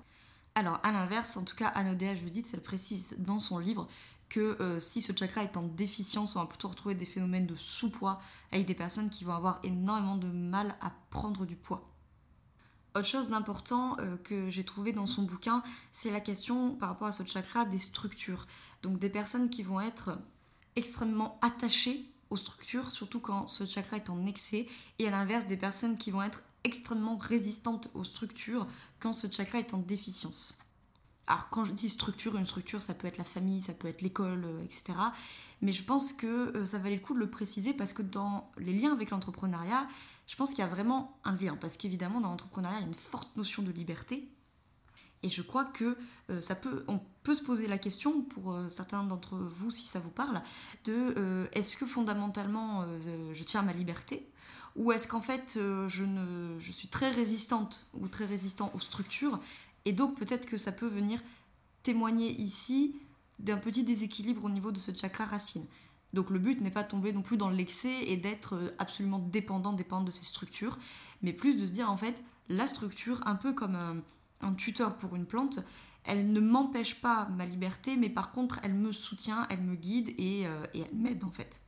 Alors, 0.58 0.80
à 0.82 0.92
l'inverse, 0.92 1.38
en 1.38 1.44
tout 1.44 1.56
cas, 1.56 1.68
Anodea 1.68 2.16
Judith, 2.16 2.50
elle 2.52 2.64
précise 2.64 3.18
dans 3.20 3.38
son 3.38 3.60
livre 3.60 3.88
que 4.28 4.58
si 4.80 5.04
ce 5.04 5.14
chakra 5.16 5.44
est 5.44 5.56
en 5.56 5.62
déficience, 5.62 6.36
on 6.36 6.40
va 6.40 6.48
plutôt 6.48 6.68
retrouver 6.68 6.96
des 6.96 7.06
phénomènes 7.06 7.46
de 7.46 7.54
sous-poids 7.54 8.20
avec 8.52 8.66
des 8.66 8.74
personnes 8.74 9.12
qui 9.12 9.24
vont 9.24 9.36
avoir 9.36 9.60
énormément 9.62 10.16
de 10.16 10.26
mal 10.26 10.76
à 10.82 10.92
prendre 11.12 11.46
du 11.46 11.56
poids. 11.56 11.84
Autre 12.96 13.06
chose 13.06 13.30
d'important 13.30 13.98
euh, 14.00 14.18
que 14.18 14.50
j'ai 14.50 14.64
trouvé 14.64 14.94
dans 14.94 15.06
son 15.06 15.22
bouquin, 15.22 15.62
c'est 15.92 16.10
la 16.10 16.22
question 16.22 16.72
par 16.72 16.90
rapport 16.90 17.08
à 17.08 17.12
ce 17.12 17.24
chakra 17.24 17.64
des 17.66 17.78
structures. 17.78 18.48
Donc 18.82 18.98
des 18.98 19.12
personnes 19.12 19.52
qui 19.52 19.62
vont 19.62 19.80
être 19.80 20.18
extrêmement 20.76 21.38
attachées 21.44 22.12
aux 22.32 22.38
structures, 22.38 22.90
surtout 22.90 23.20
quand 23.20 23.46
ce 23.46 23.64
chakra 23.68 23.98
est 23.98 24.10
en 24.10 24.26
excès, 24.26 24.66
et 24.98 25.08
à 25.08 25.12
l'inverse 25.12 25.46
des 25.46 25.58
personnes 25.58 26.00
qui 26.00 26.10
vont 26.10 26.24
être 26.24 26.42
extrêmement 26.68 27.18
résistantes 27.18 27.90
aux 27.94 28.04
structures 28.04 28.68
quand 29.00 29.14
ce 29.14 29.28
chakra 29.32 29.60
est 29.60 29.74
en 29.74 29.80
déficience. 29.80 30.60
Alors 31.28 31.50
quand 31.50 31.66
je 31.66 31.74
dis 31.74 31.90
structure, 31.90 32.38
une 32.38 32.46
structure, 32.46 32.82
ça 32.82 32.94
peut 32.94 33.08
être 33.08 33.18
la 33.18 33.26
famille, 33.26 33.62
ça 33.62 33.74
peut 33.74 33.88
être 33.88 34.02
l'école, 34.02 34.44
euh, 34.46 34.64
etc. 34.64 34.94
Mais 35.62 35.74
je 35.74 35.84
pense 35.84 36.14
que 36.14 36.56
euh, 36.56 36.66
ça 36.66 36.78
valait 36.78 36.96
le 36.96 37.02
coup 37.02 37.14
de 37.14 37.20
le 37.20 37.30
préciser 37.30 37.74
parce 37.74 37.92
que 37.92 38.02
dans 38.02 38.50
les 38.58 38.74
liens 38.74 38.94
avec 38.94 39.10
l'entrepreneuriat, 39.10 39.88
je 40.26 40.36
pense 40.36 40.50
qu'il 40.50 40.60
y 40.60 40.62
a 40.62 40.68
vraiment 40.68 41.20
un 41.26 41.36
lien. 41.36 41.58
Parce 41.60 41.76
qu'évidemment, 41.76 42.22
dans 42.22 42.30
l'entrepreneuriat, 42.30 42.78
il 42.78 42.82
y 42.82 42.86
a 42.86 42.88
une 42.88 42.94
forte 42.94 43.36
notion 43.36 43.62
de 43.62 43.72
liberté. 43.72 44.32
Et 45.24 45.30
je 45.30 45.42
crois 45.42 45.66
que 45.66 45.98
euh, 46.30 46.42
ça 46.42 46.56
peut, 46.56 46.86
on 46.88 47.00
peut 47.24 47.36
se 47.36 47.44
poser 47.44 47.68
la 47.68 47.78
question, 47.78 48.22
pour 48.22 48.58
certains 48.70 49.04
d'entre 49.04 49.36
vous, 49.36 49.72
si 49.72 49.86
ça 49.86 50.00
vous 50.00 50.12
parle, 50.12 50.42
de 50.86 51.50
est-ce 51.52 51.76
que 51.76 51.86
fondamentalement 51.86 52.86
je 53.34 53.44
tiens 53.44 53.62
à 53.62 53.64
ma 53.64 53.74
liberté? 53.74 54.32
Ou 54.78 54.92
est-ce 54.92 55.08
qu'en 55.08 55.22
fait 55.22 55.60
je, 55.88 56.04
ne, 56.04 56.58
je 56.60 56.72
suis 56.72 56.88
très 56.88 57.12
résistante 57.12 57.88
ou 57.94 58.08
très 58.08 58.26
résistant 58.26 58.72
aux 58.74 58.80
structures 58.80 59.40
Et 59.86 59.92
donc 59.92 60.18
peut-être 60.18 60.46
que 60.46 60.58
ça 60.58 60.72
peut 60.72 60.88
venir 60.88 61.20
témoigner 61.84 62.32
ici 62.40 62.96
d'un 63.40 63.58
petit 63.58 63.84
déséquilibre 63.84 64.46
au 64.46 64.50
niveau 64.50 64.72
de 64.72 64.78
ce 64.78 64.92
chakra 64.96 65.26
racine. 65.26 65.66
Donc 66.14 66.30
le 66.30 66.40
but 66.40 66.62
n'est 66.62 66.72
pas 66.72 66.84
de 66.84 66.88
tomber 66.88 67.12
non 67.12 67.22
plus 67.22 67.38
dans 67.38 67.50
l'excès 67.50 68.04
et 68.06 68.18
d'être 68.18 68.56
euh, 68.56 68.72
absolument 68.80 69.20
dépendant, 69.20 69.74
dépendant 69.74 70.06
de 70.06 70.12
ces 70.12 70.24
structures, 70.24 70.78
mais 71.22 71.34
plus 71.34 71.56
de 71.56 71.66
se 71.66 71.72
dire 71.72 71.92
en 71.92 71.98
fait, 71.98 72.24
la 72.50 72.68
structure, 72.68 73.22
un 73.26 73.36
peu 73.36 73.54
comme 73.54 74.04
un, 74.42 74.54
tuteur 74.54 74.96
pour 74.98 75.16
une 75.16 75.26
plante, 75.26 75.60
elle 76.06 76.32
ne 76.32 76.40
m'empêche 76.40 77.02
pas 77.02 77.28
ma 77.30 77.46
liberté, 77.46 77.98
mais 77.98 78.10
par 78.10 78.32
contre, 78.32 78.60
elle 78.64 78.74
me 78.74 78.94
soutient, 78.94 79.46
elle 79.50 79.62
me 79.62 79.76
guide 79.76 80.14
et, 80.18 80.48
euh, 80.48 80.66
et 80.74 80.82
elle 80.82 80.98
m'aide 80.98 81.24
en 81.26 81.32
fait. 81.32 81.62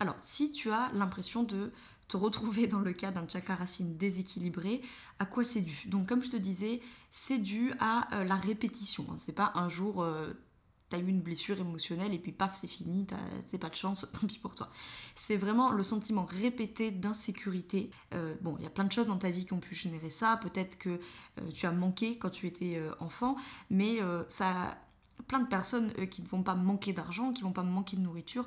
Alors, 0.00 0.16
si 0.20 0.50
tu 0.50 0.72
as 0.72 0.90
l'impression 0.94 1.44
de 1.44 1.72
retrouver 2.16 2.66
dans 2.66 2.80
le 2.80 2.92
cas 2.92 3.10
d'un 3.10 3.26
chakra 3.28 3.54
racine 3.54 3.96
déséquilibré, 3.96 4.82
à 5.18 5.26
quoi 5.26 5.44
c'est 5.44 5.62
dû? 5.62 5.84
Donc, 5.86 6.08
comme 6.08 6.22
je 6.22 6.30
te 6.30 6.36
disais, 6.36 6.80
c'est 7.10 7.38
dû 7.38 7.72
à 7.80 8.14
euh, 8.14 8.24
la 8.24 8.36
répétition. 8.36 9.06
C'est 9.18 9.34
pas 9.34 9.52
un 9.54 9.68
jour 9.68 10.04
t'as 10.92 10.98
eu 10.98 11.08
une 11.08 11.22
blessure 11.22 11.58
émotionnelle 11.58 12.12
et 12.12 12.18
puis 12.18 12.32
paf, 12.32 12.54
c'est 12.54 12.68
fini, 12.68 13.06
c'est 13.46 13.56
pas 13.56 13.70
de 13.70 13.74
chance, 13.74 14.06
tant 14.20 14.26
pis 14.26 14.38
pour 14.38 14.54
toi. 14.54 14.68
C'est 15.14 15.36
vraiment 15.36 15.70
le 15.72 15.82
sentiment 15.82 16.24
répété 16.24 16.90
d'insécurité. 16.90 17.90
Euh, 18.12 18.34
bon, 18.42 18.56
il 18.58 18.64
y 18.64 18.66
a 18.66 18.70
plein 18.70 18.84
de 18.84 18.92
choses 18.92 19.06
dans 19.06 19.16
ta 19.16 19.30
vie 19.30 19.46
qui 19.46 19.54
ont 19.54 19.60
pu 19.60 19.74
générer 19.74 20.10
ça. 20.10 20.38
Peut-être 20.42 20.78
que 20.78 20.90
euh, 20.90 21.50
tu 21.52 21.64
as 21.64 21.72
manqué 21.72 22.18
quand 22.18 22.28
tu 22.28 22.46
étais 22.46 22.76
euh, 22.76 22.92
enfant, 23.00 23.36
mais 23.70 24.00
ça, 24.28 24.78
plein 25.28 25.40
de 25.40 25.46
personnes 25.46 25.92
qui 26.08 26.22
ne 26.22 26.26
vont 26.26 26.42
pas 26.42 26.54
manquer 26.54 26.92
d'argent, 26.92 27.32
qui 27.32 27.42
vont 27.42 27.52
pas 27.52 27.62
manquer 27.62 27.96
de 27.96 28.02
nourriture, 28.02 28.46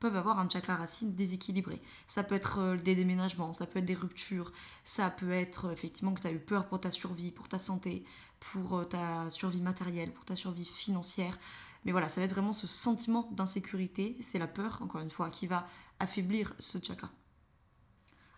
peuvent 0.00 0.16
avoir 0.16 0.38
un 0.38 0.48
chakra 0.48 0.76
racine 0.76 1.14
déséquilibré. 1.14 1.80
Ça 2.06 2.24
peut 2.24 2.34
être 2.34 2.76
des 2.82 2.94
déménagements, 2.94 3.52
ça 3.52 3.66
peut 3.66 3.78
être 3.78 3.84
des 3.84 3.94
ruptures, 3.94 4.50
ça 4.82 5.10
peut 5.10 5.30
être 5.30 5.70
effectivement 5.70 6.14
que 6.14 6.20
tu 6.20 6.26
as 6.26 6.32
eu 6.32 6.40
peur 6.40 6.66
pour 6.66 6.80
ta 6.80 6.90
survie, 6.90 7.30
pour 7.30 7.48
ta 7.48 7.58
santé, 7.58 8.04
pour 8.40 8.88
ta 8.88 9.30
survie 9.30 9.60
matérielle, 9.60 10.12
pour 10.12 10.24
ta 10.24 10.34
survie 10.34 10.64
financière. 10.64 11.38
Mais 11.84 11.92
voilà, 11.92 12.08
ça 12.08 12.20
va 12.20 12.24
être 12.24 12.32
vraiment 12.32 12.52
ce 12.52 12.66
sentiment 12.66 13.28
d'insécurité, 13.32 14.16
c'est 14.20 14.38
la 14.38 14.48
peur, 14.48 14.80
encore 14.82 15.00
une 15.00 15.10
fois, 15.10 15.30
qui 15.30 15.46
va 15.46 15.66
affaiblir 15.98 16.54
ce 16.58 16.78
chakra. 16.82 17.10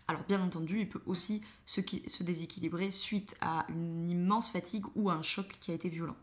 Alors 0.09 0.25
bien 0.25 0.43
entendu, 0.43 0.81
il 0.81 0.89
peut 0.89 1.03
aussi 1.07 1.43
se, 1.65 1.81
déséquilibrer 2.23 2.91
suite 2.91 3.37
à 3.41 3.65
une 3.69 4.11
immense 4.11 4.51
fatigue 4.51 4.85
ou 4.95 5.11
à 5.11 5.15
un 5.15 5.23
choc 5.23 5.57
qui 5.61 5.71
a 5.71 5.75
été 5.75 5.89
violent. 5.89 6.17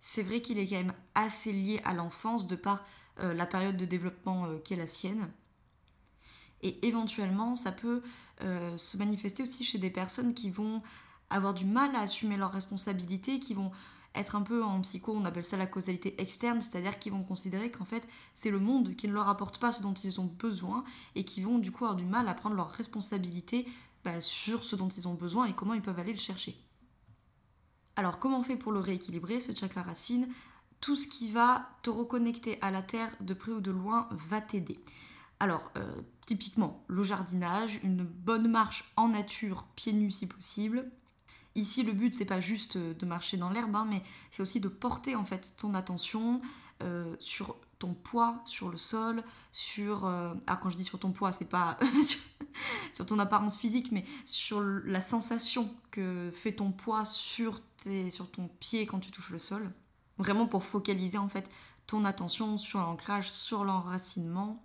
C'est 0.00 0.22
vrai 0.22 0.40
qu'il 0.40 0.58
est 0.58 0.66
quand 0.66 0.76
même 0.76 0.94
assez 1.14 1.52
lié 1.52 1.80
à 1.84 1.94
l'enfance 1.94 2.46
de 2.46 2.56
par 2.56 2.82
euh, 3.20 3.34
la 3.34 3.46
période 3.46 3.76
de 3.76 3.84
développement 3.84 4.46
euh, 4.46 4.58
qui 4.58 4.74
est 4.74 4.76
la 4.76 4.86
sienne. 4.86 5.30
Et 6.62 6.86
éventuellement, 6.86 7.56
ça 7.56 7.72
peut 7.72 8.02
euh, 8.42 8.76
se 8.78 8.96
manifester 8.96 9.42
aussi 9.42 9.64
chez 9.64 9.78
des 9.78 9.90
personnes 9.90 10.34
qui 10.34 10.50
vont 10.50 10.82
avoir 11.28 11.54
du 11.54 11.64
mal 11.64 11.94
à 11.96 12.00
assumer 12.00 12.36
leurs 12.36 12.52
responsabilités, 12.52 13.38
qui 13.40 13.54
vont 13.54 13.72
être 14.14 14.36
un 14.36 14.42
peu 14.42 14.62
en 14.62 14.80
psycho, 14.82 15.14
on 15.16 15.24
appelle 15.24 15.44
ça 15.44 15.56
la 15.56 15.66
causalité 15.66 16.20
externe, 16.20 16.60
c'est-à-dire 16.60 16.98
qu'ils 16.98 17.12
vont 17.12 17.24
considérer 17.24 17.70
qu'en 17.70 17.86
fait 17.86 18.06
c'est 18.34 18.50
le 18.50 18.58
monde 18.58 18.94
qui 18.94 19.08
ne 19.08 19.14
leur 19.14 19.28
apporte 19.28 19.58
pas 19.58 19.72
ce 19.72 19.82
dont 19.82 19.94
ils 19.94 20.20
ont 20.20 20.26
besoin 20.26 20.84
et 21.14 21.24
qui 21.24 21.40
vont 21.40 21.58
du 21.58 21.72
coup 21.72 21.84
avoir 21.84 21.96
du 21.96 22.04
mal 22.04 22.28
à 22.28 22.34
prendre 22.34 22.54
leurs 22.54 22.70
responsabilités 22.70 23.66
bah, 24.04 24.20
sur 24.20 24.64
ce 24.64 24.76
dont 24.76 24.88
ils 24.88 25.08
ont 25.08 25.14
besoin 25.14 25.46
et 25.46 25.54
comment 25.54 25.74
ils 25.74 25.82
peuvent 25.82 25.98
aller 25.98 26.12
le 26.12 26.18
chercher. 26.18 26.56
Alors 27.96 28.18
comment 28.18 28.38
on 28.38 28.42
fait 28.42 28.56
pour 28.56 28.72
le 28.72 28.80
rééquilibrer, 28.80 29.40
ce 29.40 29.54
chakra 29.54 29.82
racine? 29.82 30.28
Tout 30.82 30.96
ce 30.96 31.06
qui 31.06 31.30
va 31.30 31.64
te 31.82 31.90
reconnecter 31.90 32.60
à 32.60 32.72
la 32.72 32.82
terre 32.82 33.14
de 33.20 33.34
près 33.34 33.52
ou 33.52 33.60
de 33.60 33.70
loin 33.70 34.08
va 34.10 34.40
t'aider. 34.40 34.80
Alors, 35.38 35.70
euh, 35.76 36.02
typiquement, 36.26 36.84
le 36.88 37.04
jardinage, 37.04 37.78
une 37.84 38.02
bonne 38.04 38.50
marche 38.50 38.92
en 38.96 39.08
nature, 39.08 39.68
pieds 39.76 39.92
nus 39.92 40.10
si 40.10 40.26
possible, 40.26 40.90
Ici, 41.54 41.82
le 41.82 41.92
but, 41.92 42.14
c'est 42.14 42.24
pas 42.24 42.40
juste 42.40 42.76
euh, 42.76 42.94
de 42.94 43.04
marcher 43.04 43.36
dans 43.36 43.50
l'herbe, 43.50 43.76
hein, 43.76 43.86
mais 43.86 44.02
c'est 44.30 44.40
aussi 44.40 44.58
de 44.58 44.68
porter 44.68 45.16
en 45.16 45.24
fait 45.24 45.52
ton 45.58 45.74
attention 45.74 46.40
euh, 46.82 47.14
sur 47.18 47.56
ton 47.78 47.92
poids 47.92 48.40
sur 48.46 48.70
le 48.70 48.78
sol, 48.78 49.22
sur... 49.50 50.06
Alors 50.06 50.60
quand 50.60 50.70
je 50.70 50.78
dis 50.78 50.84
sur 50.84 50.98
ton 50.98 51.12
poids, 51.12 51.30
c'est 51.30 51.50
pas 51.50 51.78
sur 52.92 53.04
ton 53.04 53.18
apparence 53.18 53.58
physique, 53.58 53.92
mais 53.92 54.06
sur 54.24 54.62
la 54.62 55.02
sensation 55.02 55.70
que 55.90 56.30
fait 56.32 56.52
ton 56.52 56.72
poids 56.72 57.04
sur, 57.04 57.60
tes, 57.76 58.10
sur 58.10 58.30
ton 58.30 58.48
pied 58.48 58.86
quand 58.86 59.00
tu 59.00 59.10
touches 59.10 59.30
le 59.30 59.38
sol. 59.38 59.70
Vraiment 60.18 60.46
pour 60.46 60.62
focaliser 60.62 61.18
en 61.18 61.28
fait 61.28 61.50
ton 61.86 62.04
attention 62.04 62.58
sur 62.58 62.80
l'ancrage, 62.80 63.30
sur 63.30 63.64
l'enracinement 63.64 64.62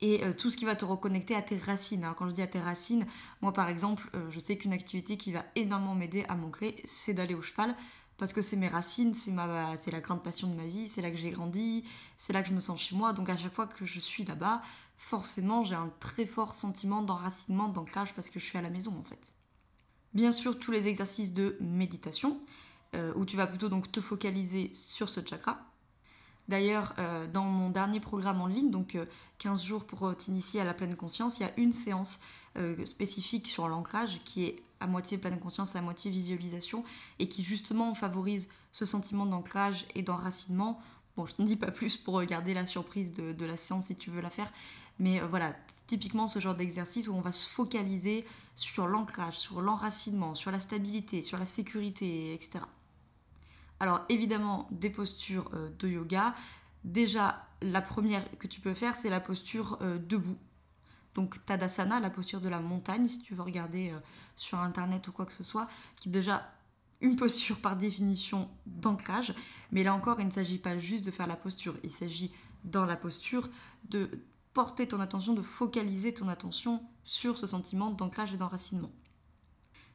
et 0.00 0.24
euh, 0.24 0.32
tout 0.32 0.50
ce 0.50 0.56
qui 0.56 0.64
va 0.64 0.76
te 0.76 0.84
reconnecter 0.84 1.34
à 1.34 1.42
tes 1.42 1.56
racines. 1.56 2.06
quand 2.16 2.28
je 2.28 2.34
dis 2.34 2.42
à 2.42 2.46
tes 2.46 2.60
racines, 2.60 3.06
moi 3.40 3.52
par 3.52 3.68
exemple, 3.68 4.10
euh, 4.14 4.30
je 4.30 4.40
sais 4.40 4.56
qu'une 4.58 4.72
activité 4.72 5.16
qui 5.16 5.32
va 5.32 5.44
énormément 5.56 5.94
m'aider 5.94 6.24
à 6.28 6.34
m'ancrer, 6.34 6.76
c'est 6.84 7.14
d'aller 7.14 7.34
au 7.34 7.42
cheval, 7.42 7.74
parce 8.16 8.32
que 8.32 8.42
c'est 8.42 8.56
mes 8.56 8.68
racines, 8.68 9.14
c'est 9.14 9.32
ma, 9.32 9.76
c'est 9.76 9.90
la 9.90 10.00
grande 10.00 10.22
passion 10.22 10.48
de 10.48 10.54
ma 10.54 10.66
vie, 10.66 10.88
c'est 10.88 11.02
là 11.02 11.10
que 11.10 11.16
j'ai 11.16 11.30
grandi, 11.30 11.84
c'est 12.16 12.32
là 12.32 12.42
que 12.42 12.48
je 12.48 12.54
me 12.54 12.60
sens 12.60 12.80
chez 12.80 12.94
moi. 12.94 13.12
Donc 13.12 13.28
à 13.28 13.36
chaque 13.36 13.52
fois 13.52 13.66
que 13.66 13.84
je 13.84 13.98
suis 13.98 14.24
là-bas, 14.24 14.62
forcément 14.96 15.62
j'ai 15.64 15.74
un 15.74 15.90
très 16.00 16.26
fort 16.26 16.54
sentiment 16.54 17.02
d'enracinement, 17.02 17.68
d'ancrage, 17.68 18.14
parce 18.14 18.30
que 18.30 18.38
je 18.38 18.44
suis 18.44 18.58
à 18.58 18.62
la 18.62 18.70
maison 18.70 18.96
en 18.98 19.04
fait. 19.04 19.32
Bien 20.12 20.30
sûr, 20.30 20.58
tous 20.58 20.70
les 20.70 20.86
exercices 20.86 21.32
de 21.32 21.56
méditation, 21.60 22.40
euh, 22.94 23.12
où 23.16 23.24
tu 23.24 23.36
vas 23.36 23.46
plutôt 23.46 23.68
donc 23.68 23.90
te 23.90 24.00
focaliser 24.00 24.70
sur 24.72 25.08
ce 25.08 25.20
chakra, 25.24 25.58
D'ailleurs, 26.46 26.94
euh, 26.98 27.26
dans 27.26 27.44
mon 27.44 27.70
dernier 27.70 28.00
programme 28.00 28.42
en 28.42 28.46
ligne, 28.46 28.70
donc 28.70 28.98
15 29.38 29.60
euh, 29.62 29.64
jours 29.64 29.86
pour 29.86 30.14
t'initier 30.14 30.60
à 30.60 30.64
la 30.64 30.74
pleine 30.74 30.94
conscience, 30.94 31.38
il 31.38 31.44
y 31.44 31.46
a 31.46 31.52
une 31.56 31.72
séance 31.72 32.20
spécifique 32.84 33.48
sur 33.48 33.66
l'ancrage 33.66 34.20
qui 34.22 34.44
est 34.44 34.62
à 34.78 34.86
moitié 34.86 35.18
pleine 35.18 35.40
conscience, 35.40 35.74
à 35.74 35.80
moitié 35.80 36.08
visualisation, 36.08 36.84
et 37.18 37.28
qui 37.28 37.42
justement 37.42 37.92
favorise 37.94 38.48
ce 38.70 38.84
sentiment 38.84 39.26
d'ancrage 39.26 39.86
et 39.96 40.02
d'enracinement. 40.02 40.80
Bon, 41.16 41.26
je 41.26 41.34
t'en 41.34 41.42
dis 41.42 41.56
pas 41.56 41.72
plus 41.72 41.96
pour 41.96 42.14
regarder 42.14 42.54
la 42.54 42.64
surprise 42.64 43.12
de, 43.12 43.44
la 43.44 43.56
séance 43.56 43.86
si 43.86 43.96
tu 43.96 44.10
veux 44.10 44.20
la 44.20 44.30
faire, 44.30 44.52
mais 45.00 45.18
voilà, 45.18 45.52
typiquement 45.88 46.28
ce 46.28 46.38
genre 46.38 46.54
d'exercice 46.54 47.08
où 47.08 47.14
on 47.14 47.22
va 47.22 47.32
se 47.32 47.48
focaliser 47.48 48.24
sur 48.54 48.86
l'ancrage, 48.86 49.36
sur 49.36 49.60
l'enracinement, 49.60 50.36
sur 50.36 50.52
la 50.52 50.60
stabilité, 50.60 51.22
sur 51.22 51.38
la 51.38 51.46
sécurité, 51.46 52.34
etc. 52.34 52.60
Alors 53.80 54.02
évidemment, 54.08 54.66
des 54.70 54.90
postures 54.90 55.50
euh, 55.54 55.70
de 55.78 55.88
yoga. 55.88 56.34
Déjà, 56.84 57.46
la 57.62 57.80
première 57.80 58.22
que 58.38 58.46
tu 58.46 58.60
peux 58.60 58.74
faire, 58.74 58.96
c'est 58.96 59.10
la 59.10 59.20
posture 59.20 59.78
euh, 59.82 59.98
debout. 59.98 60.36
Donc 61.14 61.44
Tadasana, 61.46 62.00
la 62.00 62.10
posture 62.10 62.40
de 62.40 62.48
la 62.48 62.60
montagne, 62.60 63.06
si 63.06 63.22
tu 63.22 63.34
veux 63.34 63.42
regarder 63.42 63.90
euh, 63.90 63.98
sur 64.36 64.58
Internet 64.58 65.06
ou 65.08 65.12
quoi 65.12 65.26
que 65.26 65.32
ce 65.32 65.44
soit, 65.44 65.68
qui 65.96 66.08
est 66.08 66.12
déjà 66.12 66.50
une 67.00 67.16
posture 67.24 67.60
par 67.60 67.76
définition 67.76 68.48
d'ancrage. 68.66 69.34
Mais 69.70 69.84
là 69.84 69.94
encore, 69.94 70.20
il 70.20 70.26
ne 70.26 70.32
s'agit 70.32 70.58
pas 70.58 70.78
juste 70.78 71.04
de 71.04 71.10
faire 71.10 71.26
la 71.26 71.36
posture, 71.36 71.74
il 71.82 71.90
s'agit 71.90 72.32
dans 72.64 72.84
la 72.84 72.96
posture 72.96 73.48
de 73.90 74.10
porter 74.54 74.88
ton 74.88 75.00
attention, 75.00 75.34
de 75.34 75.42
focaliser 75.42 76.14
ton 76.14 76.28
attention 76.28 76.82
sur 77.02 77.36
ce 77.36 77.46
sentiment 77.46 77.90
d'ancrage 77.90 78.32
et 78.32 78.36
d'enracinement. 78.36 78.90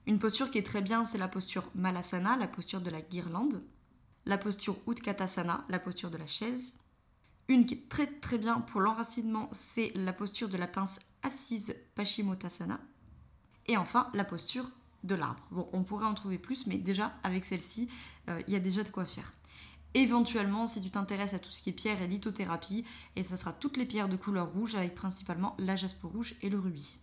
Une 0.08 0.20
posture 0.20 0.50
qui 0.50 0.58
est 0.58 0.66
très 0.66 0.82
bien, 0.82 1.06
c'est 1.06 1.18
la 1.18 1.28
posture 1.28 1.70
Malasana, 1.76 2.38
la 2.38 2.48
posture 2.48 2.82
de 2.82 2.90
la 2.90 3.02
guirlande 3.02 3.62
la 4.30 4.38
posture 4.38 4.78
Utkatasana, 4.88 5.66
la 5.70 5.80
posture 5.80 6.12
de 6.12 6.18
la 6.18 6.28
chaise. 6.28 6.76
Une 7.48 7.66
qui 7.66 7.74
est 7.74 7.90
très 7.90 8.06
très 8.06 8.38
bien 8.38 8.62
pour 8.62 8.80
l'enracinement, 8.80 9.50
c'est 9.52 9.92
la 9.96 10.14
posture 10.14 10.50
de 10.50 10.58
la 10.58 10.68
pince 10.68 11.00
assise 11.24 11.76
Pashimotasana. 11.96 12.80
Et 13.68 13.76
enfin, 13.76 14.10
la 14.14 14.24
posture 14.24 14.70
de 15.04 15.16
l'arbre. 15.16 15.48
Bon, 15.50 15.68
on 15.74 15.84
pourrait 15.84 16.06
en 16.06 16.14
trouver 16.14 16.38
plus, 16.38 16.68
mais 16.68 16.78
déjà, 16.78 17.14
avec 17.24 17.44
celle-ci, 17.44 17.90
euh, 18.30 18.42
il 18.48 18.54
y 18.54 18.56
a 18.56 18.60
déjà 18.60 18.84
de 18.84 18.90
quoi 18.90 19.06
faire. 19.06 19.32
Éventuellement, 19.96 20.68
si 20.68 20.80
tu 20.82 20.92
t'intéresses 20.92 21.34
à 21.34 21.40
tout 21.40 21.50
ce 21.50 21.64
qui 21.64 21.72
est 21.72 21.74
pierre 21.74 22.00
et 22.04 22.08
lithothérapie, 22.08 22.86
et 23.16 23.24
ça 23.24 23.36
sera 23.36 23.52
toutes 23.52 23.78
les 23.78 23.86
pierres 23.86 24.10
de 24.10 24.18
couleur 24.18 24.52
rouge, 24.52 24.76
avec 24.76 24.94
principalement 24.94 25.56
la 25.58 25.76
jaspe 25.76 26.04
rouge 26.04 26.36
et 26.44 26.50
le 26.50 26.60
rubis. 26.60 27.00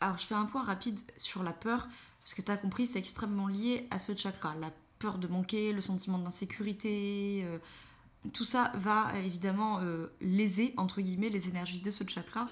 Alors, 0.00 0.16
je 0.16 0.26
fais 0.26 0.34
un 0.34 0.46
point 0.46 0.62
rapide 0.62 0.98
sur 1.18 1.42
la 1.42 1.52
peur 1.52 1.86
Parce 2.20 2.34
que 2.34 2.40
tu 2.40 2.50
as 2.50 2.56
compris, 2.56 2.86
c'est 2.86 2.98
extrêmement 2.98 3.48
lié 3.48 3.86
à 3.90 3.98
ce 3.98 4.16
chakra. 4.16 4.54
La 4.56 4.70
peur 4.98 5.18
de 5.18 5.28
manquer, 5.28 5.72
le 5.72 5.82
sentiment 5.82 6.18
d'insécurité, 6.18 7.42
euh, 7.44 7.58
tout 8.32 8.44
ça 8.44 8.72
va 8.74 9.12
évidemment 9.24 9.78
euh, 9.80 10.06
léser, 10.22 10.72
entre 10.78 11.02
guillemets, 11.02 11.28
les 11.28 11.48
énergies 11.48 11.80
de 11.80 11.90
ce 11.90 12.04
chakra. 12.08 12.48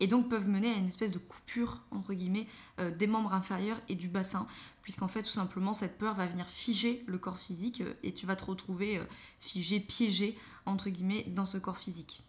Et 0.00 0.06
donc 0.08 0.28
peuvent 0.28 0.48
mener 0.48 0.72
à 0.72 0.76
une 0.76 0.86
espèce 0.86 1.12
de 1.12 1.18
coupure, 1.18 1.82
entre 1.92 2.14
guillemets, 2.14 2.46
euh, 2.80 2.90
des 2.90 3.06
membres 3.06 3.32
inférieurs 3.32 3.80
et 3.88 3.94
du 3.94 4.08
bassin. 4.08 4.46
Puisqu'en 4.82 5.08
fait, 5.08 5.22
tout 5.22 5.30
simplement, 5.30 5.72
cette 5.72 5.98
peur 5.98 6.14
va 6.14 6.26
venir 6.26 6.48
figer 6.48 7.04
le 7.06 7.18
corps 7.18 7.36
physique 7.36 7.82
et 8.02 8.12
tu 8.12 8.26
vas 8.26 8.36
te 8.36 8.44
retrouver 8.44 9.00
figé, 9.38 9.80
piégé, 9.80 10.36
entre 10.66 10.88
guillemets, 10.88 11.24
dans 11.28 11.46
ce 11.46 11.58
corps 11.58 11.76
physique. 11.76 12.22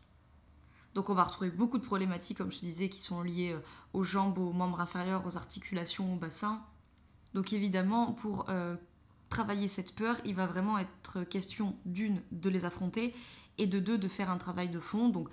Donc 0.96 1.10
on 1.10 1.14
va 1.14 1.24
retrouver 1.24 1.50
beaucoup 1.50 1.78
de 1.78 1.86
problématiques, 1.86 2.38
comme 2.38 2.52
je 2.52 2.60
te 2.60 2.66
disais, 2.66 2.90
qui 2.90 3.02
sont 3.02 3.22
liées 3.22 3.54
euh, 3.54 3.60
aux 3.94 4.04
jambes, 4.04 4.38
aux 4.38 4.52
membres 4.52 4.80
inférieurs, 4.80 5.26
aux 5.26 5.38
articulations, 5.38 6.14
au 6.14 6.18
bassin. 6.18 6.64
Donc 7.34 7.54
évidemment, 7.54 8.14
pour 8.14 8.46
euh, 8.50 8.76
travailler 9.30 9.68
cette 9.68 9.94
peur, 9.96 10.18
il 10.26 10.36
va 10.36 10.48
vraiment 10.48 10.78
être 10.80 11.24
question 11.24 11.78
d'une, 11.86 12.22
de 12.32 12.50
les 12.50 12.66
affronter, 12.66 13.14
et 13.58 13.68
de 13.68 13.80
deux, 13.80 13.98
de 13.98 14.08
faire 14.08 14.32
un 14.32 14.38
travail 14.38 14.70
de 14.70 14.80
fond. 14.80 15.10
Donc 15.10 15.30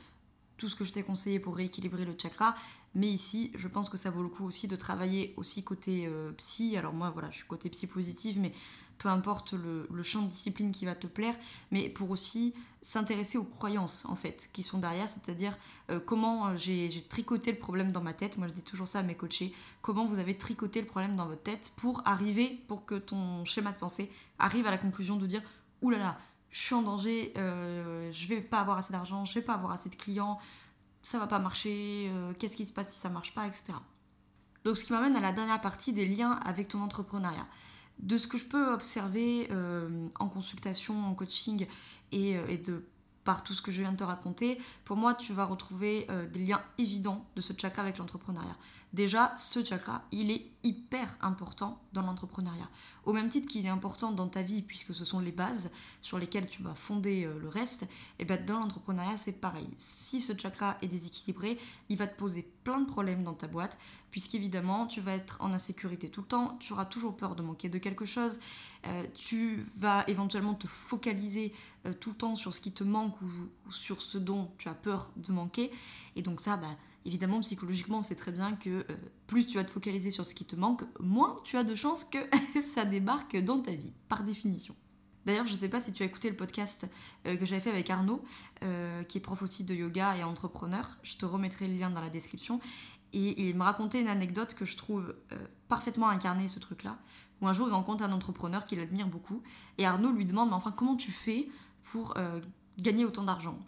tout 0.57 0.69
ce 0.69 0.75
que 0.75 0.85
je 0.85 0.93
t'ai 0.93 1.03
conseillé 1.03 1.39
pour 1.39 1.57
rééquilibrer 1.57 2.05
le 2.05 2.15
chakra. 2.21 2.55
Mais 2.95 3.09
ici, 3.09 3.53
je 3.55 3.69
pense 3.69 3.91
que 3.91 3.97
ça 3.97 4.11
vaut 4.11 4.23
le 4.23 4.29
coup 4.29 4.45
aussi 4.45 4.69
de 4.69 4.77
travailler 4.77 5.35
aussi 5.37 5.63
côté 5.63 6.07
euh, 6.07 6.33
psy. 6.33 6.77
Alors 6.77 6.95
moi, 6.95 7.11
voilà, 7.11 7.31
je 7.31 7.39
suis 7.39 7.47
côté 7.47 7.69
psy 7.69 7.87
positive, 7.87 8.41
mais 8.41 8.53
peu 8.99 9.09
importe 9.09 9.53
le, 9.53 9.87
champ 10.03 10.23
de 10.23 10.29
discipline 10.29 10.73
qui 10.73 10.87
va 10.87 10.95
te 10.95 11.07
plaire, 11.07 11.37
mais 11.71 11.89
pour 11.91 12.11
aussi 12.11 12.55
s'intéresser 12.87 13.37
aux 13.37 13.45
croyances 13.45 14.07
en 14.07 14.15
fait 14.15 14.49
qui 14.53 14.63
sont 14.63 14.79
derrière, 14.79 15.09
c'est-à-dire 15.09 15.59
euh, 15.91 15.99
comment 15.99 16.47
euh, 16.47 16.57
j'ai 16.57 16.89
tricoté 17.09 17.51
le 17.51 17.59
problème 17.59 17.91
dans 17.91 18.01
ma 18.01 18.13
tête. 18.13 18.39
Moi 18.39 18.47
je 18.47 18.53
dis 18.53 18.63
toujours 18.63 18.87
ça 18.87 19.01
à 19.01 19.03
mes 19.03 19.17
coachés, 19.17 19.53
comment 19.83 20.07
vous 20.07 20.21
avez 20.21 20.39
tricoté 20.39 20.83
le 20.83 20.87
problème 20.87 21.17
dans 21.17 21.27
votre 21.27 21.43
tête 21.43 21.73
pour 21.77 22.03
arriver, 22.05 22.63
pour 22.69 22.87
que 22.87 22.95
ton 22.95 23.45
schéma 23.45 23.73
de 23.73 23.77
pensée 23.77 24.09
arrive 24.39 24.69
à 24.69 24.71
la 24.71 24.79
conclusion 24.79 25.17
de 25.17 25.27
dire 25.27 25.43
oulala, 25.83 26.05
là 26.05 26.11
là, 26.11 26.19
je 26.51 26.61
suis 26.61 26.75
en 26.77 26.83
danger, 26.83 27.33
euh, 27.39 28.09
je 28.13 28.29
vais 28.29 28.41
pas 28.41 28.61
avoir 28.61 28.79
assez 28.79 28.93
d'argent, 28.93 29.25
je 29.25 29.35
vais 29.35 29.43
pas 29.43 29.55
avoir 29.55 29.73
assez 29.73 29.91
de 29.91 29.97
clients, 29.97 30.39
ça 31.03 31.19
va 31.19 31.27
pas 31.27 31.41
marcher, 31.41 32.09
qu'est-ce 32.39 32.57
qui 32.57 32.67
se 32.67 32.73
passe 32.73 32.93
si 32.93 33.01
ça 33.01 33.09
marche 33.09 33.35
pas, 33.35 33.49
etc. 33.49 33.73
Donc 34.65 34.79
ce 34.79 34.85
qui 34.85 34.93
m'amène 34.93 35.17
à 35.17 35.21
la 35.21 35.33
dernière 35.33 35.61
partie 35.61 35.93
des 35.93 36.07
liens 36.07 36.39
avec 36.45 36.69
ton 36.69 36.81
entrepreneuriat. 36.81 37.47
De 37.99 38.19
ce 38.19 38.27
que 38.27 38.37
je 38.37 38.47
peux 38.47 38.73
observer 38.73 39.49
en 40.19 40.29
consultation, 40.29 40.95
en 41.07 41.15
coaching 41.15 41.67
et, 42.13 42.37
euh, 42.37 42.47
et 42.49 42.59
de 42.59 42.85
par 43.27 43.43
tout 43.43 43.55
ce 43.55 43.61
que 43.61 43.73
je 43.73 43.83
viens 43.83 43.93
de 43.93 43.97
te 43.97 44.05
raconter, 44.05 44.57
pour 44.85 44.97
moi, 44.97 45.13
tu 45.13 45.35
vas 45.35 45.45
retrouver 45.45 46.07
euh, 46.11 46.27
des 46.27 46.39
liens 46.39 46.63
évidents 46.79 47.27
de 47.35 47.41
ce 47.41 47.53
chakra 47.59 47.83
avec 47.83 47.99
l'entrepreneuriat. 47.99 48.57
Déjà, 48.97 49.35
ce 49.37 49.63
chakra, 49.63 50.03
il 50.11 50.31
est 50.31 50.51
hyper 50.65 51.19
important 51.21 51.83
dans 51.93 52.01
l'entrepreneuriat. 52.01 52.71
Au 53.05 53.13
même 53.13 53.29
titre 53.29 53.47
qu'il 53.47 53.67
est 53.67 53.69
important 53.69 54.11
dans 54.11 54.27
ta 54.27 54.41
vie, 54.41 54.63
puisque 54.63 54.95
ce 54.95 55.05
sont 55.05 55.21
les 55.21 55.33
bases 55.33 55.71
sur 56.01 56.19
lesquelles 56.19 56.49
tu 56.49 56.63
vas 56.63 56.75
fonder 56.75 57.27
euh, 57.27 57.39
le 57.39 57.51
reste, 57.51 57.83
et 57.83 57.89
eh 58.21 58.25
bien 58.25 58.39
dans 58.39 58.59
l'entrepreneuriat, 58.59 59.19
c'est 59.19 59.39
pareil. 59.39 59.69
Si 59.77 60.23
ce 60.23 60.33
chakra 60.35 60.79
est 60.81 60.89
déséquilibré, 60.89 61.59
il 61.91 61.99
va 61.99 62.07
te 62.07 62.17
poser 62.17 62.51
plein 62.65 62.81
de 62.81 62.87
problèmes 62.87 63.23
dans 63.23 63.35
ta 63.35 63.49
boîte, 63.49 63.79
puisqu'évidemment, 64.11 64.87
tu 64.87 65.03
vas 65.03 65.13
être 65.13 65.37
en 65.43 65.53
insécurité 65.53 66.09
tout 66.09 66.23
le 66.23 66.29
temps, 66.29 66.57
tu 66.59 66.73
auras 66.73 66.87
toujours 66.87 67.19
peur 67.19 67.37
de 67.37 67.43
manquer 67.43 67.69
de 67.69 67.77
quelque 67.77 68.07
chose, 68.07 68.41
euh, 68.87 69.05
tu 69.13 69.63
vas 69.77 70.05
éventuellement 70.09 70.55
te 70.55 70.67
focaliser 70.67 71.53
euh, 71.85 71.93
tout 71.93 72.13
le 72.13 72.17
temps 72.17 72.35
sur 72.35 72.55
ce 72.55 72.63
qui 72.63 72.73
te 72.73 72.83
manque 72.83 73.21
ou, 73.21 73.71
sur 73.71 74.01
ce 74.01 74.17
dont 74.17 74.51
tu 74.57 74.71
as 74.71 74.75
peur 74.75 75.11
de 75.17 75.33
manquer. 75.33 75.71
Et 76.17 76.23
donc 76.23 76.41
ça, 76.41 76.57
bah, 76.57 76.67
évidemment, 77.07 77.41
psychologiquement, 77.41 77.99
on 77.99 78.03
sait 78.03 78.15
très 78.15 78.33
bien 78.33 78.53
que 78.57 78.71
euh, 78.71 78.85
plus 79.27 79.47
tu 79.47 79.57
vas 79.57 79.65
te 79.65 79.71
focaliser 79.71 80.11
sur 80.11 80.27
ce 80.27 80.35
qui 80.35 80.45
te 80.45 80.57
manque, 80.57 80.83
moins 81.01 81.37
tu 81.45 81.57
as 81.57 81.65
de 81.65 81.75
chances 81.75 82.05
que 82.05 82.19
ça 82.61 82.85
débarque 82.85 83.37
dans 83.43 83.61
ta 83.61 83.73
vie, 83.73 83.93
par 84.09 84.25
définition. 84.25 84.75
D'ailleurs, 85.25 85.47
je 85.47 85.53
ne 85.53 85.57
sais 85.57 85.69
pas 85.69 85.81
si 85.81 85.93
tu 85.93 86.03
as 86.03 86.07
écouté 86.07 86.31
le 86.31 86.37
podcast 86.37 86.89
que 87.25 87.45
j'avais 87.47 87.61
fait 87.61 87.73
avec 87.73 87.91
Arnaud, 87.91 88.23
qui 89.09 89.19
est 89.19 89.21
prof 89.21 89.43
aussi 89.43 89.65
de 89.65 89.75
yoga 89.75 90.17
et 90.17 90.23
entrepreneur. 90.23 90.99
Je 91.03 91.17
te 91.17 91.27
remettrai 91.27 91.67
le 91.67 91.75
lien 91.75 91.91
dans 91.91 92.01
la 92.01 92.11
description. 92.11 92.61
Et 93.13 93.49
il 93.49 93.57
me 93.57 93.65
racontait 93.65 94.01
une 94.01 94.07
anecdote 94.07 94.55
que 94.55 94.65
je 94.65 94.77
trouve 94.77 95.17
parfaitement 95.67 96.09
incarnée, 96.11 96.47
ce 96.47 96.61
truc-là 96.61 96.97
où 97.41 97.47
un 97.47 97.53
jour 97.53 97.69
il 97.69 97.73
rencontre 97.73 98.05
un 98.05 98.13
entrepreneur 98.13 98.65
qu'il 98.67 98.81
admire 98.81 99.09
beaucoup, 99.09 99.43
et 99.79 99.87
Arnaud 99.87 100.13
lui 100.13 100.25
demande, 100.25 100.49
mais 100.49 100.55
enfin 100.55 100.73
comment 100.73 100.97
tu 100.97 101.13
fais 101.13 101.49
pour 101.91 102.15
euh, 102.17 102.41
gagner 102.79 103.05
autant 103.05 103.25
d'argent? 103.25 103.59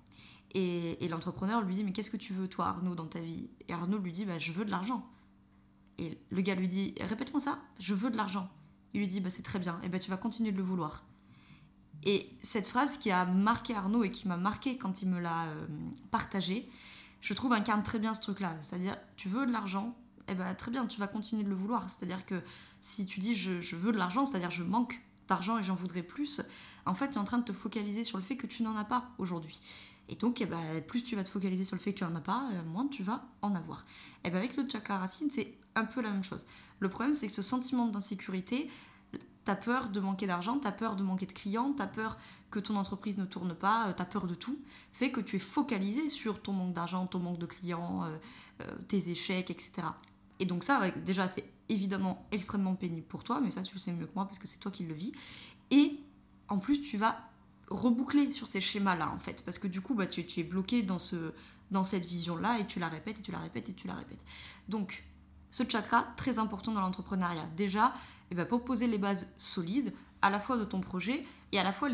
Et, 0.55 1.07
l'entrepreneur 1.09 1.63
lui 1.63 1.75
dit, 1.75 1.85
mais 1.85 1.93
qu'est-ce 1.93 2.11
que 2.11 2.17
tu 2.17 2.33
veux 2.33 2.49
toi 2.49 2.67
Arnaud 2.67 2.95
dans 2.95 3.07
ta 3.07 3.21
vie? 3.21 3.51
Et 3.69 3.73
Arnaud 3.73 3.99
lui 3.99 4.13
dit, 4.13 4.25
bah, 4.25 4.39
je 4.39 4.53
veux 4.53 4.65
de 4.65 4.71
l'argent. 4.71 5.07
Et 5.99 6.19
le 6.31 6.41
gars 6.41 6.55
lui 6.55 6.69
dit, 6.69 6.95
répète-moi 7.01 7.41
ça, 7.41 7.59
je 7.79 7.95
veux 7.95 8.11
de 8.11 8.17
l'argent. 8.17 8.49
Il 8.95 9.01
lui 9.01 9.09
dit, 9.09 9.21
bah, 9.21 9.31
c'est 9.31 9.43
très 9.43 9.59
bien, 9.59 9.81
et 9.83 9.89
bah, 9.89 9.99
tu 9.99 10.11
vas 10.11 10.17
continuer 10.17 10.53
de 10.53 10.57
le 10.57 10.63
vouloir. 10.63 11.05
Et 12.05 12.31
cette 12.43 12.67
phrase 12.67 12.97
qui 12.97 13.11
a 13.11 13.25
marqué 13.25 13.75
Arnaud 13.75 14.05
et 14.05 14.11
qui 14.11 14.29
m'a 14.29 14.37
marqué 14.37 14.79
quand 14.79 15.03
il 15.03 15.09
me 15.09 15.21
l'a 15.21 15.47
euh, 15.47 15.67
partagée, 16.11 16.71
je 17.21 17.35
trouve 17.35 17.53
incarne 17.53 17.83
très 17.83 17.99
bien 17.99 18.15
ce 18.15 18.21
truc-là. 18.21 18.55
C'est-à-dire, 18.63 18.97
tu 19.17 19.29
veux 19.29 19.47
de 19.47 19.53
l'argent, 19.53 19.97
et 20.29 20.35
bah, 20.35 20.55
très 20.55 20.71
bien, 20.71 20.87
tu 20.87 21.01
vas 21.01 21.09
continuer 21.09 21.43
de 21.43 21.49
le 21.49 21.55
vouloir. 21.55 21.89
C'est-à-dire 21.89 22.25
que 22.25 22.41
si 22.81 23.07
tu 23.07 23.19
dis 23.21 23.35
je, 23.35 23.77
veux 23.77 23.93
de 23.93 23.99
l'argent, 23.99 24.27
c'est-à-dire 24.27 24.51
je 24.51 24.63
manque 24.63 25.03
d'argent 25.27 25.59
et 25.59 25.63
j'en 25.63 25.75
voudrais 25.75 26.03
plus, 26.03 26.41
en 26.87 26.95
fait, 26.95 27.09
tu 27.09 27.15
es 27.15 27.19
en 27.19 27.25
train 27.25 27.39
de 27.39 27.45
te 27.45 27.53
focaliser 27.53 28.05
sur 28.05 28.19
le 28.19 28.25
fait 28.25 28.37
que 28.37 28.47
tu 28.47 28.63
n'en 28.63 28.77
as 28.77 28.85
pas 28.85 29.11
aujourd'hui. 29.19 29.61
Et 30.09 30.17
donc, 30.17 30.41
eh 30.41 30.47
ben, 30.47 30.59
plus 30.87 31.03
tu 31.03 31.17
vas 31.17 31.23
te 31.23 31.29
focaliser 31.29 31.65
sur 31.65 31.77
le 31.77 31.81
fait 31.81 31.93
que 31.93 31.99
tu 31.99 32.05
n'en 32.05 32.15
as 32.15 32.21
pas, 32.21 32.49
euh, 32.53 32.65
moins 32.65 32.87
tu 32.87 33.03
vas 33.03 33.27
en 33.43 33.55
avoir. 33.55 33.85
Et 34.25 34.31
ben, 34.31 34.39
avec 34.39 34.57
le 34.57 34.67
chakra 34.69 34.99
racine, 34.99 35.29
c'est 35.31 35.55
un 35.75 35.85
peu 35.85 36.01
la 36.01 36.11
même 36.11 36.25
chose. 36.25 36.47
Le 36.81 36.89
problème, 36.89 37.15
c'est 37.15 37.27
que 37.27 37.33
ce 37.33 37.43
sentiment 37.43 37.87
d'insécurité, 37.87 38.71
tu 39.13 39.51
as 39.51 39.57
peur 39.57 39.91
de 39.91 40.01
manquer 40.01 40.27
d'argent, 40.27 40.59
tu 40.59 40.67
as 40.67 40.73
peur 40.73 40.97
de 40.97 41.03
manquer 41.03 41.27
de 41.27 41.33
clients, 41.33 41.75
tu 41.75 41.83
as 41.83 41.87
peur 41.87 42.17
que 42.51 42.59
ton 42.59 42.77
entreprise 42.77 43.19
ne 43.19 43.27
tourne 43.27 43.55
pas, 43.55 43.89
euh, 43.89 43.93
tu 43.93 44.05
peur 44.05 44.27
de 44.27 44.35
tout, 44.35 44.59
fait 44.93 45.11
que 45.11 45.21
tu 45.21 45.37
es 45.37 45.41
focalisé 45.41 46.09
sur 46.09 46.41
ton 46.41 46.53
manque 46.53 46.73
d'argent, 46.73 47.07
ton 47.07 47.19
manque 47.19 47.39
de 47.39 47.47
clients, 47.47 48.05
euh, 48.05 48.65
tes 48.89 49.11
échecs, 49.11 49.51
etc. 49.51 49.83
Et 50.41 50.47
donc 50.47 50.65
ça, 50.65 50.91
déjà, 51.05 51.29
c'est 51.29 51.53
évidemment 51.69 52.27
extrêmement 52.33 52.77
pénible 52.77 53.07
pour 53.07 53.25
toi, 53.25 53.41
mais 53.43 53.51
ça, 53.51 53.63
tu 53.63 53.75
le 53.75 53.81
sais 53.81 53.93
mieux 53.93 54.07
que 54.07 54.15
moi 54.15 54.25
parce 54.25 54.39
que 54.39 54.49
c'est 54.49 54.59
toi 54.59 54.71
qui 54.71 54.85
le 54.85 54.95
vis. 54.95 55.13
Et 55.71 56.01
en 56.49 56.59
plus, 56.59 56.81
tu 56.81 56.97
vas 56.97 57.28
reboucler 57.71 58.33
sur 58.33 58.47
ces 58.47 58.61
schémas-là, 58.61 59.11
en 59.11 59.19
fait, 59.19 59.45
parce 59.45 59.59
que 59.59 59.67
du 59.67 59.81
coup, 59.81 59.95
bah, 59.95 60.07
tu, 60.07 60.25
es 60.37 60.43
bloqué 60.45 60.83
dans, 60.83 60.99
ce, 60.99 61.33
dans 61.71 61.85
cette 61.85 62.07
vision-là 62.07 62.59
et 62.59 62.67
tu 62.67 62.79
la 62.79 62.89
répètes 62.89 63.19
et 63.19 63.23
tu 63.23 63.33
la 63.33 63.39
répètes 63.39 63.69
et 63.69 63.75
tu 63.75 63.87
la 63.87 63.95
répètes. 63.95 64.25
Donc, 64.69 65.05
ce 65.51 65.63
chakra, 65.67 66.07
très 66.17 66.39
important 66.39 66.73
dans 66.73 66.81
l'entrepreneuriat. 66.81 67.49
Déjà, 67.57 67.95
eh 68.31 68.35
ben, 68.35 68.45
pour 68.45 68.65
poser 68.65 68.87
les 68.87 68.99
bases 68.99 69.33
solides, 69.39 69.93
à 70.23 70.31
la 70.31 70.41
fois 70.41 70.57
de 70.57 70.65
ton 70.65 70.81
projet 70.81 71.25
et 71.53 71.59
à 71.59 71.65
la 71.65 71.73
fois 71.73 71.89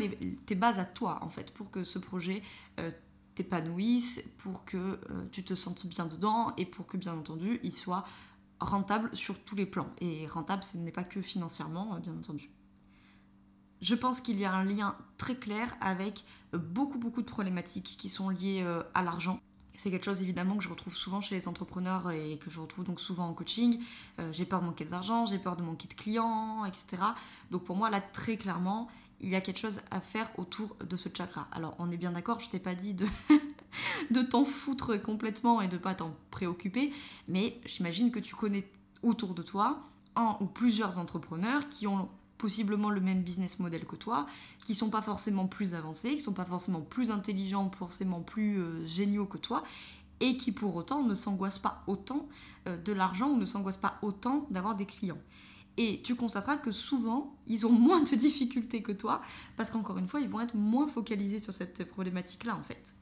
tes 0.45 0.55
bases 0.55 0.79
à 0.79 0.85
toi, 0.85 1.19
en 1.21 1.29
fait, 1.29 1.53
pour 1.53 1.71
que 1.71 1.83
ce 1.83 1.99
projet 1.99 2.41
euh, 2.79 2.91
t'épanouisse, 3.35 4.23
pour 4.37 4.65
que 4.65 4.77
euh, 4.77 5.27
tu 5.31 5.43
te 5.43 5.53
sentes 5.53 5.85
bien 5.87 6.05
dedans 6.05 6.53
et 6.57 6.65
pour 6.65 6.87
que, 6.87 6.97
bien 6.97 7.13
entendu, 7.13 7.59
il 7.63 7.71
soit 7.71 8.03
rentable 8.59 9.15
sur 9.15 9.39
tous 9.39 9.55
les 9.55 9.65
plans. 9.65 9.89
Et 10.01 10.27
rentable, 10.27 10.63
ce 10.63 10.77
n'est 10.77 10.91
pas 10.91 11.03
que 11.03 11.21
financièrement, 11.21 11.95
euh, 11.95 11.99
bien 11.99 12.13
entendu. 12.17 12.49
Je 13.81 13.95
pense 13.95 14.21
qu'il 14.21 14.39
y 14.39 14.45
a 14.45 14.53
un 14.53 14.63
lien 14.63 14.95
très 15.17 15.35
clair 15.35 15.75
avec 15.81 16.25
euh, 16.53 16.57
beaucoup, 16.57 16.97
beaucoup 16.97 17.21
de 17.21 17.27
problématiques 17.27 17.95
qui 17.97 18.09
sont 18.09 18.29
liées 18.29 18.61
euh, 18.63 18.83
à 18.93 19.03
l'argent. 19.03 19.39
C'est 19.73 19.91
quelque 19.91 20.05
chose 20.05 20.21
évidemment 20.21 20.55
que 20.55 20.63
je 20.63 20.69
retrouve 20.69 20.95
souvent 20.95 21.19
chez 21.19 21.35
les 21.35 21.49
entrepreneurs 21.49 22.09
et 22.09 22.37
que 22.37 22.49
je 22.49 22.61
retrouve 22.61 22.85
donc 22.85 23.01
souvent 23.01 23.27
en 23.27 23.33
coaching. 23.33 23.77
j'ai 24.31 24.45
peur 24.45 24.61
de 24.61 24.65
manquer 24.67 24.85
d'argent, 24.85 25.25
j'ai 25.25 25.37
peur 25.37 25.57
de 25.57 25.63
manquer 25.63 25.89
de 25.89 25.93
clients, 25.93 26.63
etc. 26.63 26.95
Donc 27.51 27.65
pour 27.65 27.75
moi 27.75 27.89
là 27.89 27.99
très 27.99 28.37
clairement, 28.37 28.87
il 29.19 29.27
y 29.27 29.35
a 29.35 29.41
quelque 29.41 29.59
chose 29.59 29.81
à 29.91 29.99
faire 29.99 30.31
autour 30.37 30.77
de 30.77 30.95
ce 30.95 31.09
chakra. 31.13 31.49
Alors 31.51 31.75
on 31.79 31.91
est 31.91 31.97
bien 31.97 32.11
d'accord, 32.11 32.39
je 32.39 32.49
t'ai 32.49 32.59
pas 32.59 32.73
dit 32.73 32.93
de 32.93 33.05
de 34.11 34.21
t'en 34.21 34.45
foutre 34.45 35.01
complètement 35.01 35.61
et 35.61 35.67
de 35.67 35.77
pas 35.77 35.95
t'en 35.95 36.15
préoccuper, 36.31 36.93
mais 37.27 37.59
j'imagine 37.65 38.11
que 38.11 38.19
tu 38.19 38.35
connais 38.35 38.69
autour 39.03 39.33
de 39.33 39.41
toi 39.41 39.79
un 40.15 40.37
ou 40.39 40.45
plusieurs 40.45 40.99
entrepreneurs 40.99 41.67
qui 41.67 41.87
ont 41.87 42.09
possiblement 42.37 42.89
le 42.89 43.01
même 43.01 43.23
business 43.23 43.59
model 43.59 43.85
que 43.85 43.95
toi, 43.95 44.25
qui 44.63 44.75
sont 44.75 44.89
pas 44.89 45.01
forcément 45.01 45.47
plus 45.47 45.73
avancés, 45.73 46.15
qui 46.15 46.21
sont 46.21 46.33
pas 46.33 46.45
forcément 46.45 46.81
plus 46.81 47.11
intelligents, 47.11 47.69
forcément 47.77 48.21
plus 48.21 48.59
euh, 48.59 48.85
géniaux 48.85 49.25
que 49.25 49.37
toi, 49.37 49.63
et 50.19 50.37
qui 50.37 50.51
pour 50.51 50.75
autant 50.75 51.03
ne 51.03 51.15
s'angoissent 51.15 51.59
pas 51.59 51.83
autant 51.87 52.27
euh, 52.67 52.77
de 52.77 52.93
l'argent 52.93 53.29
ou 53.31 53.37
ne 53.37 53.45
s'angoissent 53.45 53.77
pas 53.77 53.99
autant 54.01 54.47
d'avoir 54.49 54.75
des 54.75 54.85
clients. 54.85 55.21
Et 55.77 56.01
tu 56.03 56.15
constateras 56.15 56.57
que 56.57 56.71
souvent, 56.71 57.35
ils 57.47 57.65
ont 57.65 57.71
moins 57.87 58.01
de 58.01 58.15
difficultés 58.15 58.81
que 58.81 58.91
toi, 58.91 59.21
parce 59.57 59.71
qu'encore 59.71 59.97
une 59.97 60.07
fois, 60.07 60.21
ils 60.21 60.29
vont 60.29 60.41
être 60.41 60.55
moins 60.55 60.87
focalisés 60.87 61.39
sur 61.39 61.53
cette 61.53 61.85
problématique-là, 61.85 62.55
en 62.55 62.63
fait. 62.63 62.95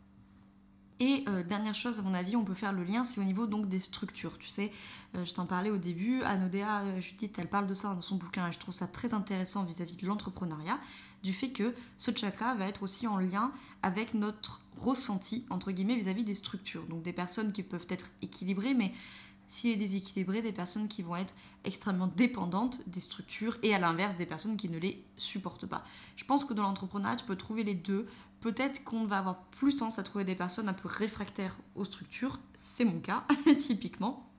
Et 1.00 1.24
euh, 1.28 1.44
dernière 1.44 1.74
chose, 1.74 2.00
à 2.00 2.02
mon 2.02 2.14
avis, 2.14 2.36
on 2.36 2.46
peut 2.46 2.54
faire 2.54 2.72
le 2.72 2.84
lien, 2.84 3.04
c'est 3.04 3.20
au 3.20 3.24
niveau 3.24 3.48
donc 3.48 3.68
des 3.68 3.80
structures. 3.80 4.38
Tu 4.38 4.48
sais, 4.48 4.72
euh, 5.16 5.26
je 5.26 5.34
t'en 5.34 5.46
parlais 5.46 5.70
au 5.70 5.78
début, 5.78 6.22
Anodea 6.22 6.82
euh, 6.82 7.02
Judith, 7.02 7.38
elle 7.40 7.50
parle 7.50 7.68
de 7.68 7.74
ça 7.74 7.94
dans 7.94 8.02
son 8.02 8.16
bouquin, 8.16 8.48
et 8.48 8.52
je 8.52 8.60
trouve 8.60 8.74
ça 8.74 8.88
très 8.88 9.14
intéressant 9.14 9.64
vis-à-vis 9.64 9.98
de 9.98 10.06
l'entrepreneuriat, 10.06 10.80
du 11.24 11.34
fait 11.34 11.50
que 11.50 11.74
ce 11.98 12.12
chakra 12.16 12.56
va 12.56 12.68
être 12.68 12.84
aussi 12.84 13.08
en 13.08 13.18
lien 13.18 13.52
avec 13.82 14.14
notre 14.14 14.62
ressenti, 14.78 15.46
entre 15.50 15.72
guillemets, 15.72 15.96
vis-à-vis 15.96 16.24
des 16.24 16.36
structures. 16.36 16.86
Donc 16.86 17.02
des 17.02 17.14
personnes 17.14 17.52
qui 17.52 17.64
peuvent 17.64 17.88
être 17.90 18.10
équilibrées, 18.22 18.74
mais 18.74 18.94
s'il 19.48 19.72
est 19.72 19.76
déséquilibré, 19.76 20.42
des 20.42 20.52
personnes 20.52 20.88
qui 20.88 21.02
vont 21.02 21.16
être 21.16 21.34
extrêmement 21.64 22.08
dépendantes 22.08 22.82
des 22.88 23.02
structures 23.02 23.58
et 23.62 23.74
à 23.74 23.80
l'inverse 23.80 24.16
des 24.16 24.26
personnes 24.26 24.58
qui 24.58 24.70
ne 24.70 24.78
les 24.78 25.04
supportent 25.18 25.66
pas. 25.66 25.86
Je 26.16 26.24
pense 26.26 26.46
que 26.46 26.54
dans 26.54 26.64
l'entrepreneuriat, 26.64 27.18
tu 27.18 27.26
peux 27.26 27.36
trouver 27.36 27.64
les 27.64 27.76
deux. 27.76 28.08
Peut-être 28.44 28.84
qu'on 28.84 29.06
va 29.06 29.20
avoir 29.20 29.42
plus 29.46 29.74
tendance 29.74 30.00
à 30.00 30.04
trouver 30.04 30.26
des 30.26 30.36
personnes 30.36 30.68
un 30.68 30.74
peu 30.74 30.90
réfractaires 30.90 31.58
aux 31.76 31.86
structures. 31.86 32.42
C'est 32.54 32.84
mon 32.84 33.00
cas, 33.00 33.26
typiquement. 33.58 34.30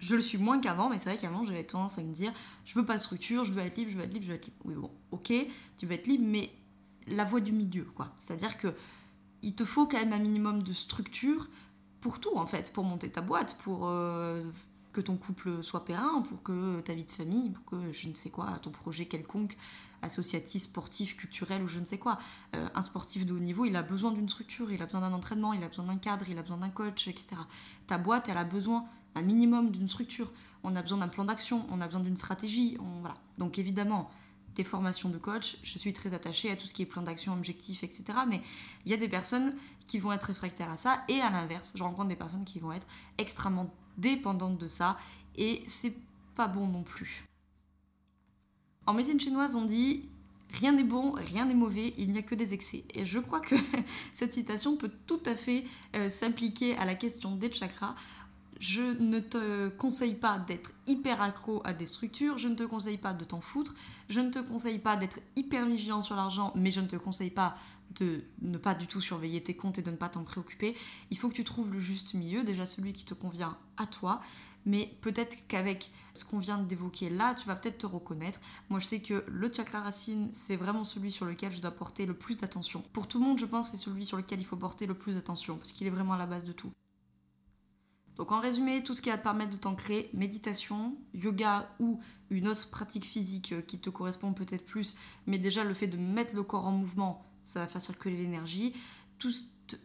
Je 0.00 0.16
le 0.16 0.20
suis 0.20 0.38
moins 0.38 0.60
qu'avant, 0.60 0.90
mais 0.90 0.98
c'est 0.98 1.08
vrai 1.08 1.16
qu'avant 1.16 1.44
j'avais 1.44 1.62
tendance 1.62 1.96
à 1.96 2.02
me 2.02 2.12
dire 2.12 2.32
je 2.64 2.74
veux 2.74 2.84
pas 2.84 2.96
de 2.96 3.00
structure, 3.00 3.44
je 3.44 3.52
veux 3.52 3.62
être 3.62 3.76
libre, 3.76 3.92
je 3.92 3.96
veux 3.96 4.02
être 4.02 4.12
libre, 4.12 4.24
je 4.24 4.30
veux 4.30 4.34
être 4.34 4.46
libre. 4.46 4.58
Oui, 4.64 4.74
bon, 4.74 4.90
ok, 5.12 5.32
tu 5.76 5.86
veux 5.86 5.92
être 5.92 6.08
libre, 6.08 6.24
mais 6.26 6.50
la 7.06 7.22
voie 7.22 7.40
du 7.40 7.52
milieu, 7.52 7.84
quoi. 7.84 8.12
C'est-à-dire 8.18 8.58
que 8.58 8.74
il 9.42 9.54
te 9.54 9.64
faut 9.64 9.86
quand 9.86 9.98
même 9.98 10.12
un 10.12 10.18
minimum 10.18 10.64
de 10.64 10.72
structure 10.72 11.48
pour 12.00 12.18
tout 12.18 12.36
en 12.36 12.46
fait, 12.46 12.72
pour 12.72 12.82
monter 12.82 13.08
ta 13.08 13.20
boîte, 13.20 13.56
pour 13.62 13.86
euh, 13.86 14.42
que 14.94 15.00
ton 15.00 15.16
couple 15.16 15.62
soit 15.62 15.84
périn, 15.84 16.22
pour 16.22 16.42
que 16.42 16.80
ta 16.80 16.94
vie 16.94 17.04
de 17.04 17.10
famille, 17.10 17.50
pour 17.50 17.64
que 17.64 17.92
je 17.92 18.08
ne 18.08 18.14
sais 18.14 18.30
quoi, 18.30 18.46
ton 18.62 18.70
projet 18.70 19.06
quelconque, 19.06 19.56
associatif, 20.02 20.62
sportif, 20.62 21.16
culturel 21.16 21.62
ou 21.62 21.66
je 21.66 21.80
ne 21.80 21.84
sais 21.84 21.98
quoi. 21.98 22.16
Euh, 22.54 22.68
un 22.74 22.82
sportif 22.82 23.26
de 23.26 23.34
haut 23.34 23.40
niveau, 23.40 23.64
il 23.64 23.74
a 23.76 23.82
besoin 23.82 24.12
d'une 24.12 24.28
structure, 24.28 24.70
il 24.70 24.80
a 24.80 24.86
besoin 24.86 25.00
d'un 25.00 25.12
entraînement, 25.12 25.52
il 25.52 25.62
a 25.64 25.68
besoin 25.68 25.84
d'un 25.84 25.96
cadre, 25.96 26.24
il 26.30 26.38
a 26.38 26.42
besoin 26.42 26.58
d'un 26.58 26.70
coach, 26.70 27.08
etc. 27.08 27.36
Ta 27.88 27.98
boîte, 27.98 28.28
elle 28.28 28.38
a 28.38 28.44
besoin 28.44 28.86
un 29.16 29.22
minimum 29.22 29.72
d'une 29.72 29.88
structure. 29.88 30.32
On 30.62 30.76
a 30.76 30.80
besoin 30.82 30.98
d'un 30.98 31.08
plan 31.08 31.24
d'action, 31.24 31.66
on 31.70 31.80
a 31.80 31.86
besoin 31.86 32.00
d'une 32.00 32.16
stratégie. 32.16 32.78
Voilà. 33.00 33.14
Donc 33.38 33.58
évidemment, 33.58 34.10
des 34.54 34.64
formations 34.64 35.08
de 35.08 35.18
coach, 35.18 35.58
je 35.64 35.76
suis 35.76 35.92
très 35.92 36.14
attachée 36.14 36.52
à 36.52 36.56
tout 36.56 36.68
ce 36.68 36.74
qui 36.74 36.82
est 36.82 36.86
plan 36.86 37.02
d'action, 37.02 37.34
objectif, 37.34 37.82
etc. 37.82 38.04
Mais 38.28 38.40
il 38.86 38.92
y 38.92 38.94
a 38.94 38.96
des 38.96 39.08
personnes 39.08 39.54
qui 39.88 39.98
vont 39.98 40.12
être 40.12 40.24
réfractaires 40.24 40.70
à 40.70 40.76
ça. 40.76 41.02
Et 41.08 41.20
à 41.20 41.30
l'inverse, 41.30 41.72
je 41.74 41.82
rencontre 41.82 42.08
des 42.08 42.16
personnes 42.16 42.44
qui 42.44 42.60
vont 42.60 42.72
être 42.72 42.86
extrêmement 43.18 43.74
dépendantes 43.98 44.58
de 44.58 44.68
ça. 44.68 44.98
Et 45.36 45.62
c'est 45.66 45.94
pas 46.34 46.48
bon 46.48 46.66
non 46.66 46.82
plus. 46.82 47.26
En 48.86 48.94
médecine 48.94 49.20
chinoise, 49.20 49.56
on 49.56 49.64
dit 49.64 50.08
Rien 50.60 50.72
n'est 50.72 50.84
bon, 50.84 51.12
rien 51.12 51.46
n'est 51.46 51.54
mauvais, 51.54 51.94
il 51.98 52.12
n'y 52.12 52.18
a 52.18 52.22
que 52.22 52.34
des 52.34 52.54
excès. 52.54 52.84
Et 52.94 53.04
je 53.04 53.18
crois 53.18 53.40
que 53.40 53.56
cette 54.12 54.32
citation 54.32 54.76
peut 54.76 54.90
tout 55.06 55.20
à 55.26 55.34
fait 55.34 55.64
euh, 55.96 56.08
s'appliquer 56.08 56.76
à 56.76 56.84
la 56.84 56.94
question 56.94 57.34
des 57.34 57.52
chakras. 57.52 57.94
Je 58.60 58.82
ne 59.02 59.18
te 59.18 59.68
conseille 59.70 60.14
pas 60.14 60.38
d'être 60.38 60.72
hyper 60.86 61.20
accro 61.20 61.60
à 61.64 61.72
des 61.72 61.86
structures, 61.86 62.38
je 62.38 62.46
ne 62.46 62.54
te 62.54 62.62
conseille 62.62 62.98
pas 62.98 63.12
de 63.12 63.24
t'en 63.24 63.40
foutre, 63.40 63.74
je 64.08 64.20
ne 64.20 64.30
te 64.30 64.38
conseille 64.38 64.78
pas 64.78 64.96
d'être 64.96 65.18
hyper 65.34 65.66
vigilant 65.66 66.02
sur 66.02 66.14
l'argent, 66.14 66.52
mais 66.54 66.70
je 66.70 66.80
ne 66.80 66.86
te 66.86 66.96
conseille 66.96 67.30
pas 67.30 67.56
de 67.96 68.24
ne 68.42 68.58
pas 68.58 68.74
du 68.74 68.86
tout 68.86 69.00
surveiller 69.00 69.42
tes 69.42 69.54
comptes 69.56 69.78
et 69.78 69.82
de 69.82 69.90
ne 69.90 69.96
pas 69.96 70.08
t'en 70.08 70.24
préoccuper. 70.24 70.76
Il 71.10 71.18
faut 71.18 71.28
que 71.28 71.34
tu 71.34 71.44
trouves 71.44 71.72
le 71.72 71.80
juste 71.80 72.14
milieu, 72.14 72.44
déjà 72.44 72.66
celui 72.66 72.92
qui 72.92 73.04
te 73.04 73.14
convient 73.14 73.56
à 73.76 73.86
toi, 73.86 74.20
mais 74.66 74.96
peut-être 75.00 75.46
qu'avec 75.46 75.90
ce 76.14 76.24
qu'on 76.24 76.38
vient 76.38 76.58
d'évoquer 76.58 77.10
là, 77.10 77.34
tu 77.34 77.46
vas 77.46 77.56
peut-être 77.56 77.78
te 77.78 77.86
reconnaître. 77.86 78.40
Moi, 78.70 78.80
je 78.80 78.86
sais 78.86 79.00
que 79.00 79.24
le 79.28 79.52
chakra 79.52 79.80
racine, 79.80 80.30
c'est 80.32 80.56
vraiment 80.56 80.84
celui 80.84 81.12
sur 81.12 81.26
lequel 81.26 81.52
je 81.52 81.60
dois 81.60 81.70
porter 81.70 82.06
le 82.06 82.14
plus 82.14 82.38
d'attention. 82.38 82.82
Pour 82.92 83.08
tout 83.08 83.18
le 83.18 83.24
monde, 83.24 83.38
je 83.38 83.46
pense 83.46 83.70
c'est 83.70 83.76
celui 83.76 84.06
sur 84.06 84.16
lequel 84.16 84.40
il 84.40 84.46
faut 84.46 84.56
porter 84.56 84.86
le 84.86 84.94
plus 84.94 85.14
d'attention, 85.14 85.56
parce 85.56 85.72
qu'il 85.72 85.86
est 85.86 85.90
vraiment 85.90 86.14
à 86.14 86.18
la 86.18 86.26
base 86.26 86.44
de 86.44 86.52
tout. 86.52 86.70
Donc 88.16 88.30
en 88.30 88.38
résumé, 88.38 88.82
tout 88.84 88.94
ce 88.94 89.02
qui 89.02 89.10
va 89.10 89.18
te 89.18 89.24
permettre 89.24 89.50
de 89.50 89.56
t'ancrer, 89.56 90.08
méditation, 90.14 90.96
yoga 91.14 91.68
ou 91.80 92.00
une 92.30 92.46
autre 92.46 92.70
pratique 92.70 93.04
physique 93.04 93.66
qui 93.66 93.80
te 93.80 93.90
correspond 93.90 94.32
peut-être 94.32 94.64
plus, 94.64 94.94
mais 95.26 95.38
déjà 95.38 95.64
le 95.64 95.74
fait 95.74 95.88
de 95.88 95.96
mettre 95.96 96.36
le 96.36 96.44
corps 96.44 96.66
en 96.66 96.70
mouvement, 96.70 97.26
ça 97.44 97.60
va 97.60 97.66
faire 97.66 97.80
circuler 97.80 98.16
l'énergie. 98.16 98.74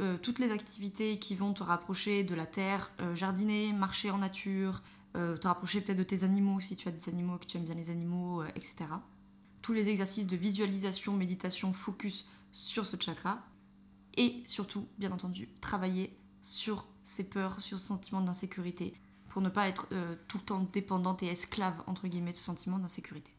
Euh, 0.01 0.17
toutes 0.17 0.39
les 0.39 0.51
activités 0.51 1.19
qui 1.19 1.35
vont 1.35 1.53
te 1.53 1.63
rapprocher 1.63 2.23
de 2.23 2.35
la 2.35 2.45
terre, 2.45 2.91
euh, 2.99 3.15
jardiner, 3.15 3.71
marcher 3.73 4.11
en 4.11 4.17
nature, 4.17 4.81
euh, 5.15 5.37
te 5.37 5.47
rapprocher 5.47 5.81
peut-être 5.81 5.97
de 5.97 6.03
tes 6.03 6.23
animaux 6.23 6.59
si 6.59 6.75
tu 6.75 6.87
as 6.87 6.91
des 6.91 7.09
animaux, 7.09 7.37
que 7.37 7.45
tu 7.45 7.57
aimes 7.57 7.63
bien 7.63 7.75
les 7.75 7.89
animaux, 7.89 8.43
etc. 8.55 8.85
Tous 9.61 9.73
les 9.73 9.89
exercices 9.89 10.27
de 10.27 10.35
visualisation, 10.35 11.13
méditation, 11.13 11.73
focus 11.73 12.27
sur 12.51 12.85
ce 12.85 12.97
chakra. 12.99 13.39
Et 14.17 14.41
surtout, 14.45 14.87
bien 14.97 15.11
entendu, 15.11 15.47
travailler 15.61 16.17
sur 16.41 16.87
ses 17.03 17.23
peurs, 17.29 17.61
sur 17.61 17.79
ce 17.79 17.87
sentiment 17.87 18.21
d'insécurité, 18.21 18.93
pour 19.29 19.41
ne 19.41 19.49
pas 19.49 19.67
être 19.67 19.87
tout 20.27 20.39
le 20.39 20.43
temps 20.43 20.67
dépendante 20.73 21.23
et 21.23 21.27
esclave, 21.27 21.81
entre 21.87 22.07
guillemets, 22.07 22.31
de 22.31 22.35
ce 22.35 22.43
sentiment 22.43 22.79
d'insécurité. 22.79 23.31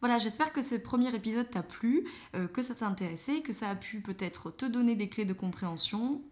Voilà, 0.00 0.18
j'espère 0.18 0.52
que 0.52 0.62
ce 0.62 0.76
premier 0.76 1.14
épisode 1.14 1.50
t'a 1.50 1.62
plu, 1.62 2.08
euh, 2.34 2.48
que 2.48 2.62
ça 2.62 2.74
t'a 2.74 2.86
intéressé, 2.86 3.42
que 3.42 3.52
ça 3.52 3.68
a 3.68 3.74
pu 3.74 4.00
peut-être 4.00 4.50
te 4.50 4.64
donner 4.64 4.96
des 4.96 5.10
clés 5.10 5.26
de 5.26 5.34
compréhension. 5.34 6.22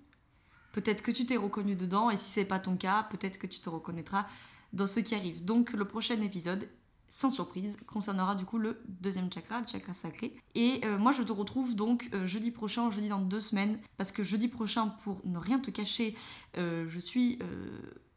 Peut-être 0.72 1.02
que 1.02 1.10
tu 1.10 1.26
t'es 1.26 1.36
reconnu 1.36 1.76
dedans, 1.76 2.08
et 2.08 2.16
si 2.16 2.30
c'est 2.30 2.46
pas 2.46 2.58
ton 2.58 2.76
cas, 2.76 3.02
peut-être 3.10 3.38
que 3.38 3.46
tu 3.46 3.60
te 3.60 3.68
reconnaîtras 3.68 4.26
dans 4.72 4.86
ce 4.86 5.00
qui 5.00 5.14
arrive. 5.14 5.44
Donc 5.44 5.72
le 5.72 5.84
prochain 5.84 6.18
épisode, 6.22 6.66
sans 7.10 7.28
surprise, 7.28 7.76
concernera 7.86 8.34
du 8.34 8.46
coup 8.46 8.58
le 8.58 8.80
deuxième 8.86 9.30
chakra, 9.30 9.60
le 9.60 9.66
chakra 9.66 9.92
sacré. 9.92 10.34
Et 10.54 10.80
euh, 10.84 10.98
moi 10.98 11.12
je 11.12 11.22
te 11.22 11.32
retrouve 11.32 11.76
donc 11.76 12.08
euh, 12.14 12.24
jeudi 12.26 12.50
prochain, 12.50 12.90
jeudi 12.90 13.08
dans 13.08 13.20
deux 13.20 13.40
semaines, 13.40 13.78
parce 13.98 14.12
que 14.12 14.22
jeudi 14.22 14.48
prochain, 14.48 14.88
pour 14.88 15.20
ne 15.26 15.36
rien 15.36 15.58
te 15.58 15.70
cacher, 15.70 16.16
je 16.56 16.98
suis 16.98 17.38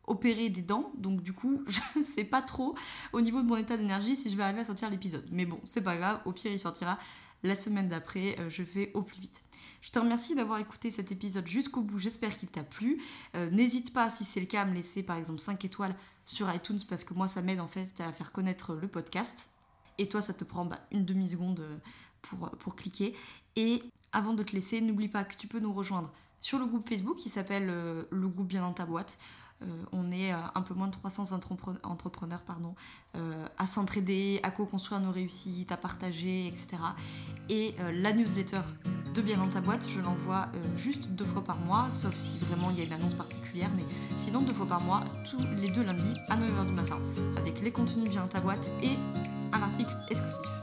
opérer 0.07 0.49
des 0.49 0.61
dents, 0.61 0.91
donc 0.97 1.21
du 1.21 1.33
coup, 1.33 1.63
je 1.67 2.01
sais 2.03 2.23
pas 2.23 2.41
trop 2.41 2.75
au 3.13 3.21
niveau 3.21 3.41
de 3.41 3.47
mon 3.47 3.57
état 3.57 3.77
d'énergie 3.77 4.15
si 4.15 4.29
je 4.29 4.37
vais 4.37 4.43
arriver 4.43 4.61
à 4.61 4.65
sortir 4.65 4.89
l'épisode. 4.89 5.25
Mais 5.31 5.45
bon, 5.45 5.59
c'est 5.63 5.81
pas 5.81 5.95
grave, 5.95 6.19
au 6.25 6.31
pire, 6.31 6.51
il 6.51 6.59
sortira 6.59 6.97
la 7.43 7.55
semaine 7.55 7.87
d'après, 7.87 8.39
euh, 8.39 8.49
je 8.49 8.63
fais 8.63 8.91
au 8.93 9.01
plus 9.01 9.19
vite. 9.19 9.43
Je 9.81 9.89
te 9.89 9.99
remercie 9.99 10.35
d'avoir 10.35 10.59
écouté 10.59 10.91
cet 10.91 11.11
épisode 11.11 11.47
jusqu'au 11.47 11.81
bout, 11.81 11.97
j'espère 11.97 12.37
qu'il 12.37 12.49
t'a 12.49 12.63
plu. 12.63 13.01
Euh, 13.35 13.49
n'hésite 13.49 13.93
pas, 13.93 14.09
si 14.09 14.23
c'est 14.23 14.39
le 14.39 14.45
cas, 14.45 14.61
à 14.61 14.65
me 14.65 14.75
laisser 14.75 15.01
par 15.01 15.17
exemple 15.17 15.39
5 15.39 15.63
étoiles 15.65 15.95
sur 16.25 16.53
iTunes 16.53 16.79
parce 16.87 17.03
que 17.03 17.13
moi, 17.13 17.27
ça 17.27 17.41
m'aide 17.41 17.59
en 17.59 17.67
fait 17.67 17.99
à 17.99 18.11
faire 18.13 18.31
connaître 18.31 18.75
le 18.75 18.87
podcast. 18.87 19.49
Et 19.97 20.07
toi, 20.07 20.21
ça 20.21 20.33
te 20.33 20.43
prend 20.43 20.65
bah, 20.65 20.79
une 20.91 21.03
demi-seconde 21.03 21.61
euh, 21.61 21.77
pour, 22.21 22.49
pour 22.51 22.75
cliquer. 22.75 23.15
Et 23.55 23.81
avant 24.11 24.33
de 24.33 24.43
te 24.43 24.53
laisser, 24.53 24.81
n'oublie 24.81 25.09
pas 25.09 25.23
que 25.23 25.35
tu 25.35 25.47
peux 25.47 25.59
nous 25.59 25.73
rejoindre 25.73 26.11
sur 26.39 26.59
le 26.59 26.65
groupe 26.65 26.87
Facebook 26.87 27.17
qui 27.17 27.29
s'appelle 27.29 27.67
le 27.67 28.27
groupe 28.27 28.47
Bien 28.47 28.61
dans 28.61 28.73
ta 28.73 28.85
boîte. 28.85 29.19
Euh, 29.63 29.65
on 29.91 30.11
est 30.11 30.33
euh, 30.33 30.37
un 30.55 30.61
peu 30.61 30.73
moins 30.73 30.87
de 30.87 30.93
300 30.93 31.37
entrepreneurs 31.83 32.41
pardon, 32.41 32.73
euh, 33.15 33.45
à 33.57 33.67
s'entraider, 33.67 34.39
à 34.43 34.51
co-construire 34.51 34.99
nos 35.01 35.11
réussites, 35.11 35.71
à 35.71 35.77
partager, 35.77 36.47
etc. 36.47 36.77
Et 37.49 37.75
la 37.93 38.13
newsletter 38.13 38.61
de 39.13 39.21
Bien 39.21 39.37
dans 39.37 39.47
ta 39.47 39.59
boîte, 39.59 39.85
je 39.89 39.99
l'envoie 39.99 40.47
juste 40.77 41.09
deux 41.09 41.25
fois 41.25 41.43
par 41.43 41.57
mois, 41.57 41.89
sauf 41.89 42.15
si 42.15 42.37
vraiment 42.37 42.69
il 42.71 42.77
y 42.77 42.81
a 42.81 42.85
une 42.85 42.93
annonce 42.93 43.13
particulière, 43.13 43.69
mais 43.75 43.83
sinon 44.15 44.41
deux 44.41 44.53
fois 44.53 44.67
par 44.67 44.79
mois, 44.81 45.03
tous 45.29 45.45
les 45.57 45.69
deux 45.69 45.83
lundis 45.83 46.15
à 46.29 46.37
9h 46.37 46.65
du 46.65 46.73
matin, 46.73 46.97
avec 47.35 47.61
les 47.61 47.71
contenus 47.71 48.09
Bien 48.09 48.21
dans 48.21 48.27
ta 48.27 48.39
boîte 48.39 48.71
et 48.81 48.91
un 49.51 49.61
article 49.61 49.91
exclusif. 50.09 50.60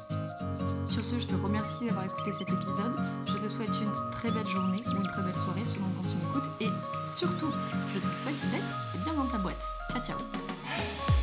Sur 0.89 1.05
ce, 1.05 1.21
je 1.21 1.27
te 1.27 1.35
remercie 1.35 1.87
d'avoir 1.87 2.07
écouté 2.07 2.33
cet 2.33 2.51
épisode. 2.51 2.93
Je 3.27 3.35
te 3.35 3.49
souhaite 3.49 3.79
une 3.81 4.11
très 4.11 4.31
belle 4.31 4.47
journée 4.47 4.83
ou 4.87 4.97
une 4.97 5.07
très 5.07 5.23
belle 5.23 5.37
soirée 5.37 5.65
selon 5.65 5.87
quand 5.97 6.09
tu 6.09 6.17
m'écoutes. 6.17 6.51
Et 6.61 6.69
surtout, 7.05 7.51
je 7.95 8.01
te 8.01 8.17
souhaite 8.17 8.41
d'être 8.51 9.05
bien 9.05 9.13
dans 9.13 9.27
ta 9.27 9.39
boîte. 9.39 9.69
Ciao 9.93 10.03
ciao 10.03 11.18